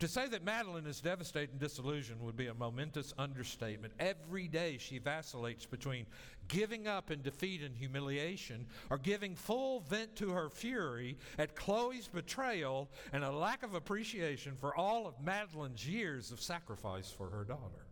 To 0.00 0.06
say 0.06 0.28
that 0.28 0.44
Madeline 0.44 0.86
is 0.86 1.00
devastated 1.00 1.50
and 1.50 1.58
disillusioned 1.58 2.20
would 2.20 2.36
be 2.36 2.46
a 2.46 2.54
momentous 2.54 3.12
understatement. 3.18 3.92
Every 3.98 4.46
day 4.46 4.78
she 4.78 4.98
vacillates 4.98 5.66
between 5.66 6.06
giving 6.46 6.86
up 6.86 7.10
in 7.10 7.20
defeat 7.20 7.62
and 7.62 7.74
humiliation 7.74 8.66
or 8.90 8.98
giving 8.98 9.34
full 9.34 9.80
vent 9.80 10.14
to 10.16 10.30
her 10.30 10.50
fury 10.50 11.18
at 11.36 11.56
Chloe's 11.56 12.06
betrayal 12.06 12.88
and 13.12 13.24
a 13.24 13.30
lack 13.32 13.64
of 13.64 13.74
appreciation 13.74 14.54
for 14.54 14.76
all 14.76 15.08
of 15.08 15.20
Madeline's 15.20 15.86
years 15.86 16.30
of 16.30 16.40
sacrifice 16.40 17.10
for 17.10 17.28
her 17.30 17.42
daughter. 17.42 17.87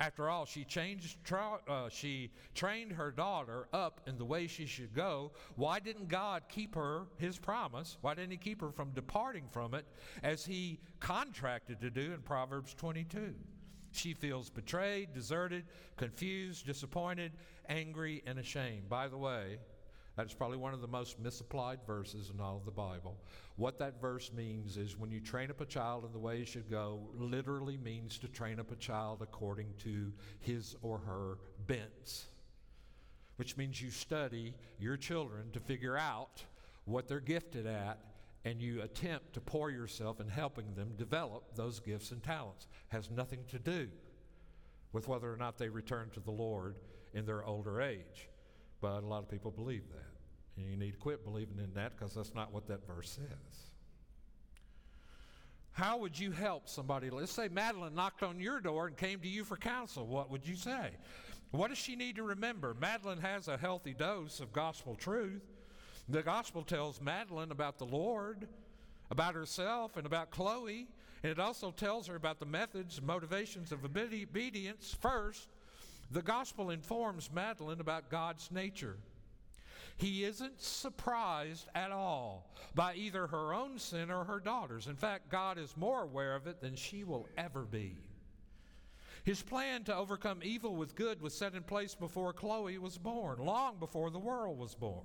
After 0.00 0.30
all, 0.30 0.46
she 0.46 0.64
changed, 0.64 1.18
uh, 1.30 1.90
she 1.90 2.30
trained 2.54 2.92
her 2.92 3.10
daughter 3.10 3.68
up 3.74 4.00
in 4.06 4.16
the 4.16 4.24
way 4.24 4.46
she 4.46 4.64
should 4.64 4.94
go. 4.94 5.32
Why 5.56 5.78
didn't 5.78 6.08
God 6.08 6.44
keep 6.48 6.74
her 6.74 7.04
his 7.18 7.38
promise? 7.38 7.98
Why 8.00 8.14
didn't 8.14 8.30
he 8.30 8.38
keep 8.38 8.62
her 8.62 8.70
from 8.70 8.92
departing 8.92 9.44
from 9.50 9.74
it 9.74 9.84
as 10.22 10.46
he 10.46 10.80
contracted 11.00 11.82
to 11.82 11.90
do 11.90 12.14
in 12.14 12.22
Proverbs 12.22 12.72
22? 12.72 13.34
She 13.92 14.14
feels 14.14 14.48
betrayed, 14.48 15.12
deserted, 15.12 15.66
confused, 15.98 16.64
disappointed, 16.64 17.32
angry, 17.68 18.22
and 18.24 18.38
ashamed. 18.38 18.88
By 18.88 19.08
the 19.08 19.18
way, 19.18 19.58
that's 20.20 20.34
probably 20.34 20.58
one 20.58 20.74
of 20.74 20.82
the 20.82 20.88
most 20.88 21.18
misapplied 21.18 21.78
verses 21.86 22.30
in 22.30 22.40
all 22.42 22.58
of 22.58 22.66
the 22.66 22.70
Bible. 22.70 23.16
What 23.56 23.78
that 23.78 24.02
verse 24.02 24.30
means 24.34 24.76
is 24.76 24.98
when 24.98 25.10
you 25.10 25.18
train 25.18 25.50
up 25.50 25.62
a 25.62 25.64
child 25.64 26.04
in 26.04 26.12
the 26.12 26.18
way 26.18 26.40
he 26.40 26.44
should 26.44 26.70
go, 26.70 27.00
literally 27.14 27.78
means 27.78 28.18
to 28.18 28.28
train 28.28 28.60
up 28.60 28.70
a 28.70 28.76
child 28.76 29.22
according 29.22 29.68
to 29.78 30.12
his 30.40 30.76
or 30.82 30.98
her 30.98 31.38
bents, 31.66 32.26
which 33.36 33.56
means 33.56 33.80
you 33.80 33.90
study 33.90 34.52
your 34.78 34.98
children 34.98 35.50
to 35.52 35.60
figure 35.60 35.96
out 35.96 36.44
what 36.84 37.08
they're 37.08 37.18
gifted 37.20 37.66
at 37.66 37.98
and 38.44 38.60
you 38.60 38.82
attempt 38.82 39.32
to 39.32 39.40
pour 39.40 39.70
yourself 39.70 40.20
in 40.20 40.28
helping 40.28 40.74
them 40.74 40.92
develop 40.98 41.56
those 41.56 41.80
gifts 41.80 42.10
and 42.10 42.22
talents. 42.22 42.66
Has 42.88 43.10
nothing 43.10 43.40
to 43.48 43.58
do 43.58 43.88
with 44.92 45.08
whether 45.08 45.32
or 45.32 45.38
not 45.38 45.56
they 45.56 45.70
return 45.70 46.10
to 46.12 46.20
the 46.20 46.30
Lord 46.30 46.78
in 47.14 47.24
their 47.24 47.42
older 47.42 47.80
age. 47.80 48.28
But 48.82 49.02
a 49.02 49.06
lot 49.06 49.22
of 49.22 49.30
people 49.30 49.50
believe 49.50 49.88
that. 49.92 50.09
And 50.60 50.70
you 50.70 50.76
need 50.76 50.92
to 50.92 50.98
quit 50.98 51.24
believing 51.24 51.58
in 51.58 51.72
that 51.74 51.96
because 51.96 52.14
that's 52.14 52.34
not 52.34 52.52
what 52.52 52.66
that 52.68 52.86
verse 52.86 53.10
says. 53.10 53.70
How 55.72 55.98
would 55.98 56.18
you 56.18 56.32
help 56.32 56.68
somebody? 56.68 57.10
Let's 57.10 57.32
say 57.32 57.48
Madeline 57.48 57.94
knocked 57.94 58.22
on 58.22 58.40
your 58.40 58.60
door 58.60 58.86
and 58.86 58.96
came 58.96 59.20
to 59.20 59.28
you 59.28 59.44
for 59.44 59.56
counsel. 59.56 60.06
What 60.06 60.30
would 60.30 60.46
you 60.46 60.56
say? 60.56 60.90
What 61.52 61.68
does 61.68 61.78
she 61.78 61.96
need 61.96 62.16
to 62.16 62.22
remember? 62.22 62.74
Madeline 62.78 63.20
has 63.20 63.48
a 63.48 63.56
healthy 63.56 63.94
dose 63.94 64.40
of 64.40 64.52
gospel 64.52 64.94
truth. 64.94 65.42
The 66.08 66.22
gospel 66.22 66.62
tells 66.62 67.00
Madeline 67.00 67.50
about 67.50 67.78
the 67.78 67.86
Lord, 67.86 68.48
about 69.10 69.34
herself, 69.34 69.96
and 69.96 70.06
about 70.06 70.30
Chloe. 70.30 70.88
And 71.22 71.32
it 71.32 71.38
also 71.38 71.70
tells 71.70 72.06
her 72.08 72.16
about 72.16 72.40
the 72.40 72.46
methods 72.46 72.98
and 72.98 73.06
motivations 73.06 73.72
of 73.72 73.84
obedience 73.84 74.96
first 75.00 75.48
the 76.12 76.22
gospel 76.22 76.70
informs 76.70 77.30
Madeline 77.32 77.80
about 77.80 78.10
God's 78.10 78.50
nature. 78.50 78.96
He 80.00 80.24
isn't 80.24 80.62
surprised 80.62 81.68
at 81.74 81.90
all 81.90 82.50
by 82.74 82.94
either 82.94 83.26
her 83.26 83.52
own 83.52 83.78
sin 83.78 84.10
or 84.10 84.24
her 84.24 84.40
daughter's. 84.40 84.86
In 84.86 84.96
fact, 84.96 85.28
God 85.28 85.58
is 85.58 85.76
more 85.76 86.02
aware 86.02 86.34
of 86.34 86.46
it 86.46 86.62
than 86.62 86.74
she 86.74 87.04
will 87.04 87.28
ever 87.36 87.64
be. 87.64 87.98
His 89.24 89.42
plan 89.42 89.84
to 89.84 89.94
overcome 89.94 90.40
evil 90.42 90.74
with 90.74 90.96
good 90.96 91.20
was 91.20 91.34
set 91.34 91.54
in 91.54 91.62
place 91.62 91.94
before 91.94 92.32
Chloe 92.32 92.78
was 92.78 92.96
born, 92.96 93.44
long 93.44 93.76
before 93.78 94.08
the 94.08 94.18
world 94.18 94.58
was 94.58 94.74
born. 94.74 95.04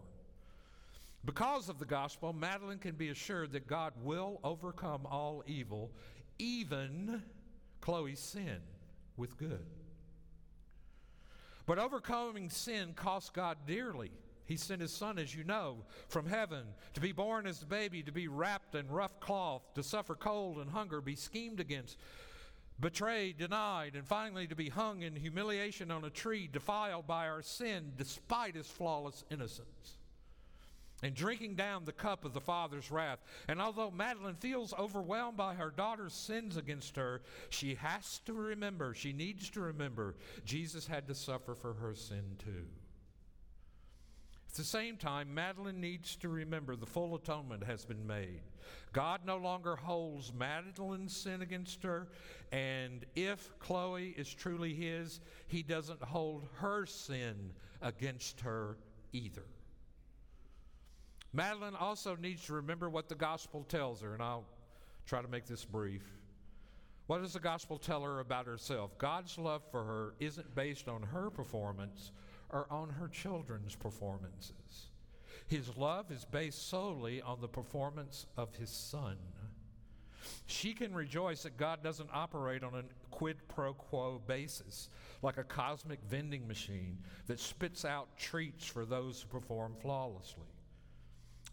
Because 1.26 1.68
of 1.68 1.78
the 1.78 1.86
gospel, 1.86 2.32
Madeline 2.32 2.80
can 2.80 2.96
be 2.96 3.10
assured 3.10 3.52
that 3.52 3.68
God 3.68 3.92
will 4.02 4.40
overcome 4.46 5.06
all 5.06 5.44
evil, 5.46 5.92
even 6.40 7.22
Chloe's 7.82 8.22
sin, 8.22 8.60
with 9.18 9.38
good. 9.38 9.66
But 11.66 11.80
overcoming 11.80 12.50
sin 12.50 12.94
costs 12.96 13.30
God 13.30 13.58
dearly. 13.68 14.12
He 14.46 14.58
sent 14.58 14.82
his 14.82 14.94
son, 14.94 15.18
as 15.18 15.34
you 15.34 15.44
know, 15.44 15.78
from 16.08 16.28
heaven 16.28 16.66
to 16.94 17.02
be 17.02 17.12
born 17.12 17.48
as 17.48 17.62
a 17.62 17.66
baby, 17.66 18.04
to 18.04 18.12
be 18.12 18.28
wrapped 18.28 18.76
in 18.76 18.88
rough 18.88 19.20
cloth, 19.20 19.64
to 19.74 19.84
suffer 19.84 20.16
cold 20.16 20.58
and 20.58 20.70
hunger, 20.70 21.02
be 21.02 21.16
schemed 21.16 21.60
against, 21.60 21.98
betrayed, 22.80 23.38
denied, 23.38 23.96
and 23.96 24.08
finally 24.08 24.48
to 24.48 24.56
be 24.56 24.70
hung 24.70 25.02
in 25.02 25.16
humiliation 25.16 25.90
on 25.90 26.06
a 26.06 26.10
tree, 26.10 26.48
defiled 26.52 27.08
by 27.08 27.28
our 27.28 27.42
sin 27.42 27.94
despite 27.98 28.56
his 28.56 28.68
flawless 28.68 29.24
innocence 29.32 29.98
and 31.04 31.14
drinking 31.14 31.56
down 31.56 31.86
the 31.86 31.92
cup 31.92 32.26
of 32.26 32.34
the 32.34 32.42
Father's 32.42 32.90
wrath. 32.90 33.20
And 33.48 33.62
although 33.62 33.92
Madeline 33.92 34.36
feels 34.36 34.74
overwhelmed 34.74 35.38
by 35.38 35.56
her 35.56 35.70
daughter's 35.70 36.14
sins 36.14 36.58
against 36.58 36.96
her, 36.96 37.22
she 37.50 37.76
has 37.76 38.20
to 38.26 38.34
remember, 38.34 38.94
she 38.94 39.14
needs 39.14 39.50
to 39.52 39.62
remember, 39.62 40.16
Jesus 40.46 40.88
had 40.88 41.08
to 41.08 41.16
suffer 41.16 41.54
for 41.54 41.74
her 41.74 41.94
sin 41.94 42.38
too. 42.40 42.66
At 44.56 44.60
the 44.60 44.64
same 44.64 44.96
time, 44.96 45.34
Madeline 45.34 45.82
needs 45.82 46.16
to 46.16 46.30
remember 46.30 46.78
the 46.78 46.86
full 46.86 47.14
atonement 47.16 47.62
has 47.66 47.84
been 47.84 48.08
made. 48.08 48.40
God 48.94 49.20
no 49.26 49.36
longer 49.36 49.76
holds 49.76 50.32
Madeline's 50.34 51.14
sin 51.14 51.42
against 51.42 51.84
her, 51.84 52.08
and 52.54 53.06
if 53.18 53.50
Chloe 53.60 54.16
is 54.18 54.34
truly 54.34 54.74
his, 54.74 55.20
he 55.48 55.62
doesn't 55.62 56.02
hold 56.02 56.48
her 56.54 56.86
sin 56.86 57.52
against 57.82 58.40
her 58.40 58.78
either. 59.12 59.44
Madeline 61.34 61.76
also 61.76 62.16
needs 62.16 62.46
to 62.46 62.54
remember 62.54 62.90
what 62.90 63.10
the 63.10 63.16
gospel 63.16 63.66
tells 63.66 64.00
her, 64.00 64.14
and 64.14 64.24
I'll 64.24 64.46
try 65.06 65.22
to 65.22 65.28
make 65.28 65.48
this 65.48 65.66
brief. 65.66 66.04
What 67.08 67.22
does 67.22 67.34
the 67.34 67.42
gospel 67.42 67.78
tell 67.78 68.04
her 68.04 68.22
about 68.22 68.46
herself? 68.46 68.98
God's 69.00 69.38
love 69.38 69.64
for 69.70 69.84
her 69.84 70.14
isn't 70.22 70.56
based 70.56 70.88
on 70.88 71.04
her 71.04 71.30
performance 71.30 72.14
or 72.50 72.68
on 72.70 72.90
her 72.90 73.08
children's 73.08 73.76
performances. 73.76 74.90
His 75.48 75.76
love 75.78 76.12
is 76.12 76.26
based 76.26 76.70
solely 76.70 77.22
on 77.22 77.42
the 77.42 77.48
performance 77.48 78.26
of 78.38 78.56
his 78.56 78.70
son. 78.70 79.18
She 80.48 80.74
can 80.74 80.94
rejoice 80.94 81.44
that 81.44 81.58
God 81.58 81.84
doesn't 81.84 82.10
operate 82.12 82.64
on 82.64 82.74
a 82.74 82.84
quid 83.12 83.38
pro 83.48 83.74
quo 83.74 84.22
basis, 84.26 84.90
like 85.22 85.38
a 85.38 85.44
cosmic 85.44 86.00
vending 86.10 86.48
machine 86.48 86.98
that 87.28 87.40
spits 87.40 87.86
out 87.86 88.18
treats 88.18 88.66
for 88.66 88.86
those 88.86 89.22
who 89.22 89.28
perform 89.28 89.76
flawlessly. 89.82 90.48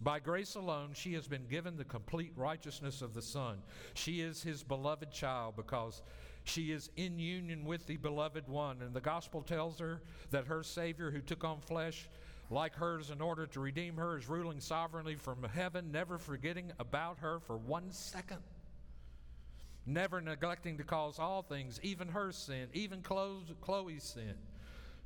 By 0.01 0.18
grace 0.18 0.57
alone, 0.57 0.90
she 0.95 1.12
has 1.14 1.28
been 1.28 1.47
given 1.47 1.76
the 1.76 1.84
complete 1.84 2.32
righteousness 2.34 3.03
of 3.03 3.14
the 3.14 3.22
Son. 3.22 3.59
She 3.95 4.20
is 4.20 4.43
his 4.43 4.62
beloved 4.62 5.12
child 5.12 5.55
because 5.55 6.03
she 6.45 6.72
is 6.72 6.90
in 6.97 7.18
union 7.18 7.64
with 7.64 7.86
the 7.86 7.97
beloved 7.97 8.49
one. 8.49 8.82
And 8.82 8.95
the 8.95 9.01
gospel 9.01 9.43
tells 9.43 9.78
her 9.78 10.03
that 10.30 10.47
her 10.47 10.62
Savior, 10.62 11.11
who 11.11 11.20
took 11.20 11.45
on 11.45 11.61
flesh 11.61 12.09
like 12.51 12.74
hers 12.74 13.11
in 13.11 13.20
order 13.20 13.47
to 13.47 13.61
redeem 13.61 13.97
her, 13.97 14.18
is 14.18 14.28
ruling 14.28 14.61
sovereignly 14.61 15.14
from 15.14 15.43
heaven, 15.43 15.90
never 15.93 16.18
forgetting 16.18 16.72
about 16.78 17.18
her 17.20 17.38
for 17.40 17.57
one 17.57 17.90
second. 17.90 18.43
Never 19.86 20.20
neglecting 20.20 20.78
to 20.78 20.84
cause 20.84 21.18
all 21.18 21.43
things, 21.43 21.80
even 21.82 22.09
her 22.09 22.30
sin, 22.30 22.68
even 22.72 23.03
Chloe's 23.03 24.05
sin, 24.05 24.34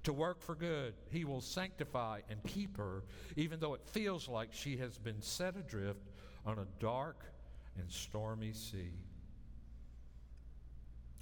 to 0.02 0.12
work 0.12 0.42
for 0.42 0.54
good. 0.54 0.94
He 1.10 1.24
will 1.24 1.40
sanctify 1.40 2.20
and 2.28 2.42
keep 2.44 2.76
her, 2.76 3.02
even 3.36 3.58
though 3.58 3.74
it 3.74 3.86
feels 3.86 4.28
like 4.28 4.50
she 4.52 4.76
has 4.76 4.98
been 4.98 5.22
set 5.22 5.56
adrift 5.56 6.10
on 6.44 6.58
a 6.58 6.66
dark 6.78 7.24
and 7.78 7.90
stormy 7.90 8.52
sea. 8.52 8.92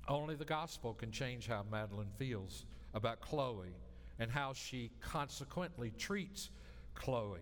Only 0.08 0.34
the 0.34 0.44
gospel 0.44 0.94
can 0.94 1.10
change 1.10 1.46
how 1.46 1.64
Madeline 1.70 2.10
feels 2.18 2.66
about 2.92 3.20
Chloe 3.20 3.74
and 4.18 4.30
how 4.30 4.52
she 4.52 4.90
consequently 5.00 5.92
treats 5.98 6.50
Chloe. 6.94 7.40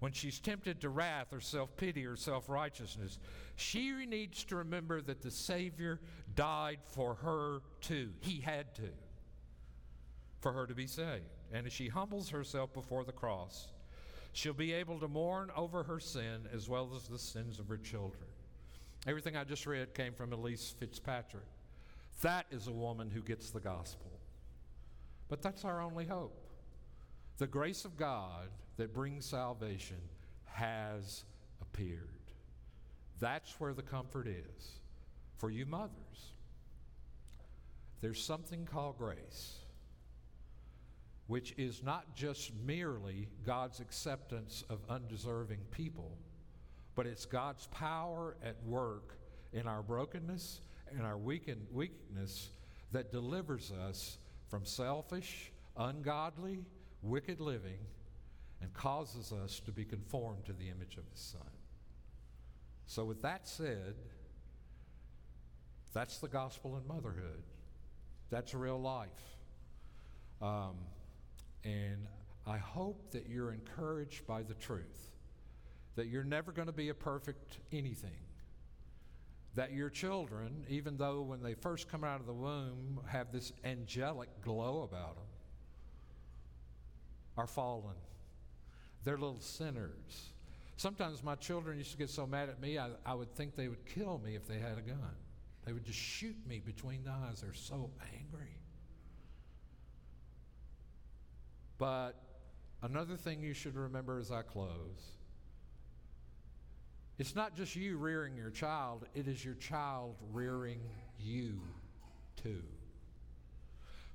When 0.00 0.12
she's 0.12 0.38
tempted 0.38 0.80
to 0.80 0.90
wrath 0.90 1.32
or 1.32 1.40
self 1.40 1.76
pity 1.76 2.04
or 2.04 2.16
self 2.16 2.48
righteousness, 2.48 3.18
she 3.56 3.90
needs 4.06 4.44
to 4.44 4.56
remember 4.56 5.00
that 5.00 5.22
the 5.22 5.30
Savior 5.30 6.00
died 6.34 6.80
for 6.82 7.14
her 7.14 7.60
too. 7.80 8.10
He 8.20 8.40
had 8.40 8.74
to 8.74 8.90
for 10.40 10.52
her 10.52 10.66
to 10.66 10.74
be 10.74 10.86
saved. 10.86 11.24
And 11.52 11.66
as 11.66 11.72
she 11.72 11.88
humbles 11.88 12.28
herself 12.28 12.74
before 12.74 13.04
the 13.04 13.12
cross, 13.12 13.68
she'll 14.32 14.52
be 14.52 14.74
able 14.74 14.98
to 15.00 15.08
mourn 15.08 15.50
over 15.56 15.84
her 15.84 16.00
sin 16.00 16.46
as 16.52 16.68
well 16.68 16.90
as 16.94 17.08
the 17.08 17.18
sins 17.18 17.58
of 17.58 17.68
her 17.68 17.78
children. 17.78 18.26
Everything 19.06 19.36
I 19.36 19.44
just 19.44 19.66
read 19.66 19.94
came 19.94 20.12
from 20.12 20.32
Elyse 20.32 20.74
Fitzpatrick. 20.74 21.44
That 22.22 22.46
is 22.50 22.66
a 22.66 22.72
woman 22.72 23.10
who 23.10 23.20
gets 23.20 23.50
the 23.50 23.60
gospel. 23.60 24.10
But 25.28 25.42
that's 25.42 25.64
our 25.64 25.80
only 25.80 26.04
hope. 26.04 26.38
The 27.38 27.46
grace 27.46 27.84
of 27.84 27.96
God 27.96 28.48
that 28.76 28.94
brings 28.94 29.26
salvation 29.26 29.96
has 30.44 31.24
appeared. 31.60 32.08
That's 33.20 33.58
where 33.58 33.74
the 33.74 33.82
comfort 33.82 34.26
is 34.28 34.80
for 35.38 35.50
you 35.50 35.66
mothers. 35.66 36.32
There's 38.00 38.22
something 38.22 38.66
called 38.66 38.98
grace 38.98 39.64
which 41.26 41.54
is 41.56 41.82
not 41.82 42.14
just 42.14 42.52
merely 42.66 43.28
God's 43.46 43.80
acceptance 43.80 44.62
of 44.68 44.80
undeserving 44.90 45.60
people, 45.70 46.18
but 46.94 47.06
it's 47.06 47.24
God's 47.24 47.66
power 47.68 48.36
at 48.44 48.62
work 48.64 49.16
in 49.52 49.66
our 49.66 49.82
brokenness 49.82 50.60
and 50.96 51.06
our 51.06 51.18
weakness 51.18 52.50
that 52.92 53.12
delivers 53.12 53.72
us 53.72 54.18
from 54.48 54.64
selfish, 54.64 55.52
ungodly, 55.76 56.64
wicked 57.02 57.40
living 57.40 57.78
and 58.60 58.72
causes 58.72 59.32
us 59.32 59.60
to 59.60 59.72
be 59.72 59.84
conformed 59.84 60.44
to 60.46 60.52
the 60.52 60.68
image 60.68 60.96
of 60.96 61.04
His 61.12 61.20
Son. 61.20 61.40
So, 62.86 63.04
with 63.04 63.22
that 63.22 63.46
said, 63.48 63.94
that's 65.92 66.18
the 66.18 66.28
gospel 66.28 66.76
in 66.76 66.86
motherhood. 66.86 67.42
That's 68.30 68.54
real 68.54 68.80
life. 68.80 69.08
Um, 70.42 70.76
and 71.62 72.06
I 72.46 72.58
hope 72.58 73.12
that 73.12 73.28
you're 73.28 73.52
encouraged 73.52 74.26
by 74.26 74.42
the 74.42 74.54
truth 74.54 75.10
that 75.96 76.08
you're 76.08 76.24
never 76.24 76.52
going 76.52 76.66
to 76.66 76.72
be 76.72 76.88
a 76.88 76.94
perfect 76.94 77.58
anything. 77.72 78.23
That 79.54 79.72
your 79.72 79.88
children, 79.88 80.64
even 80.68 80.96
though 80.96 81.22
when 81.22 81.42
they 81.42 81.54
first 81.54 81.88
come 81.88 82.02
out 82.02 82.20
of 82.20 82.26
the 82.26 82.32
womb 82.32 83.00
have 83.06 83.30
this 83.30 83.52
angelic 83.64 84.28
glow 84.42 84.82
about 84.82 85.14
them, 85.14 85.26
are 87.36 87.46
fallen. 87.46 87.94
They're 89.04 89.18
little 89.18 89.40
sinners. 89.40 90.30
Sometimes 90.76 91.22
my 91.22 91.36
children 91.36 91.78
used 91.78 91.92
to 91.92 91.98
get 91.98 92.10
so 92.10 92.26
mad 92.26 92.48
at 92.48 92.60
me, 92.60 92.78
I, 92.78 92.90
I 93.06 93.14
would 93.14 93.32
think 93.34 93.54
they 93.54 93.68
would 93.68 93.86
kill 93.86 94.20
me 94.24 94.34
if 94.34 94.46
they 94.48 94.58
had 94.58 94.76
a 94.76 94.82
gun. 94.82 95.14
They 95.64 95.72
would 95.72 95.84
just 95.84 95.98
shoot 95.98 96.36
me 96.48 96.60
between 96.64 97.04
the 97.04 97.10
eyes. 97.10 97.40
They're 97.40 97.54
so 97.54 97.90
angry. 98.18 98.58
But 101.78 102.12
another 102.82 103.16
thing 103.16 103.42
you 103.42 103.54
should 103.54 103.76
remember 103.76 104.18
as 104.18 104.30
I 104.30 104.42
close 104.42 105.14
it's 107.18 107.34
not 107.34 107.56
just 107.56 107.76
you 107.76 107.96
rearing 107.96 108.36
your 108.36 108.50
child, 108.50 109.06
it 109.14 109.28
is 109.28 109.44
your 109.44 109.54
child 109.54 110.16
rearing 110.32 110.80
you 111.18 111.60
too. 112.42 112.62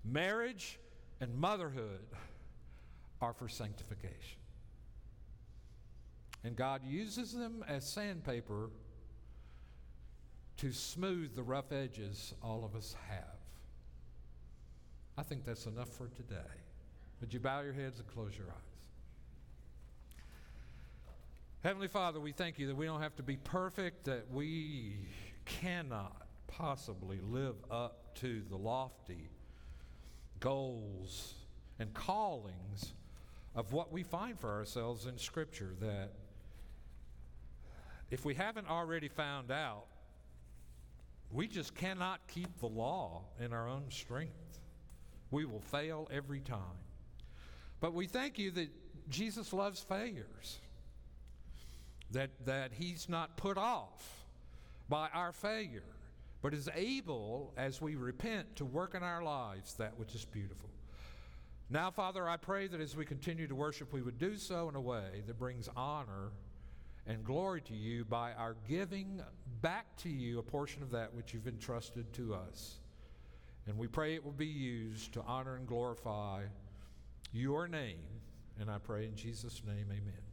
Marriage 0.03 0.79
and 1.21 1.33
motherhood 1.35 2.05
are 3.21 3.33
for 3.33 3.47
sanctification. 3.47 4.39
And 6.43 6.55
God 6.55 6.81
uses 6.85 7.33
them 7.33 7.65
as 7.67 7.85
sandpaper 7.85 8.69
to 10.57 10.71
smooth 10.71 11.35
the 11.35 11.43
rough 11.43 11.71
edges 11.71 12.33
all 12.41 12.63
of 12.63 12.75
us 12.75 12.95
have. 13.09 13.39
I 15.17 15.23
think 15.23 15.45
that's 15.45 15.65
enough 15.65 15.89
for 15.89 16.07
today. 16.07 16.35
Would 17.19 17.33
you 17.33 17.39
bow 17.39 17.61
your 17.61 17.73
heads 17.73 17.99
and 17.99 18.07
close 18.07 18.37
your 18.37 18.47
eyes? 18.47 18.68
Heavenly 21.61 21.89
Father, 21.89 22.21
we 22.21 22.31
thank 22.31 22.57
you 22.57 22.67
that 22.67 22.77
we 22.77 22.85
don't 22.85 23.01
have 23.01 23.17
to 23.17 23.23
be 23.23 23.35
perfect, 23.35 24.05
that 24.05 24.31
we 24.31 24.95
cannot 25.43 26.25
possibly 26.47 27.19
live 27.21 27.55
up 27.69 28.15
to 28.15 28.41
the 28.49 28.55
lofty 28.55 29.29
goals 30.39 31.33
and 31.77 31.93
callings 31.93 32.93
of 33.55 33.73
what 33.73 33.91
we 33.91 34.03
find 34.03 34.39
for 34.39 34.49
ourselves 34.49 35.05
in 35.05 35.17
Scripture. 35.17 35.73
That 35.81 36.13
if 38.09 38.23
we 38.23 38.35
haven't 38.35 38.69
already 38.69 39.09
found 39.09 39.51
out, 39.51 39.83
we 41.29 41.45
just 41.45 41.75
cannot 41.75 42.21
keep 42.29 42.57
the 42.59 42.67
law 42.67 43.23
in 43.37 43.51
our 43.51 43.67
own 43.67 43.83
strength. 43.89 44.59
We 45.29 45.43
will 45.43 45.59
fail 45.59 46.07
every 46.09 46.39
time. 46.39 46.79
But 47.81 47.93
we 47.93 48.07
thank 48.07 48.39
you 48.39 48.49
that 48.51 48.69
Jesus 49.09 49.51
loves 49.51 49.81
failures, 49.81 50.59
that, 52.11 52.29
that 52.45 52.71
he's 52.73 53.07
not 53.09 53.37
put 53.37 53.57
off 53.57 54.25
by 54.87 55.09
our 55.13 55.31
failure, 55.31 55.83
but 56.41 56.53
is 56.53 56.69
able, 56.75 57.53
as 57.57 57.81
we 57.81 57.95
repent, 57.95 58.55
to 58.55 58.65
work 58.65 58.95
in 58.95 59.03
our 59.03 59.23
lives 59.23 59.73
that 59.75 59.97
which 59.97 60.15
is 60.15 60.25
beautiful. 60.25 60.69
Now, 61.69 61.91
Father, 61.91 62.27
I 62.27 62.37
pray 62.37 62.67
that 62.67 62.81
as 62.81 62.95
we 62.95 63.05
continue 63.05 63.47
to 63.47 63.53
worship, 63.53 63.93
we 63.93 64.01
would 64.01 64.17
do 64.17 64.37
so 64.37 64.69
in 64.69 64.75
a 64.75 64.81
way 64.81 65.21
that 65.27 65.37
brings 65.37 65.69
honor 65.75 66.31
and 67.05 67.23
glory 67.23 67.61
to 67.61 67.75
you 67.75 68.05
by 68.05 68.33
our 68.33 68.55
giving 68.67 69.21
back 69.61 69.85
to 69.97 70.09
you 70.09 70.39
a 70.39 70.43
portion 70.43 70.81
of 70.81 70.91
that 70.91 71.13
which 71.13 71.33
you've 71.33 71.47
entrusted 71.47 72.11
to 72.13 72.33
us. 72.33 72.79
And 73.67 73.77
we 73.77 73.87
pray 73.87 74.15
it 74.15 74.25
will 74.25 74.31
be 74.31 74.47
used 74.47 75.13
to 75.13 75.21
honor 75.27 75.55
and 75.55 75.67
glorify 75.67 76.43
your 77.31 77.67
name. 77.67 78.07
And 78.59 78.69
I 78.69 78.79
pray 78.79 79.05
in 79.05 79.15
Jesus' 79.15 79.61
name, 79.65 79.85
amen. 79.91 80.28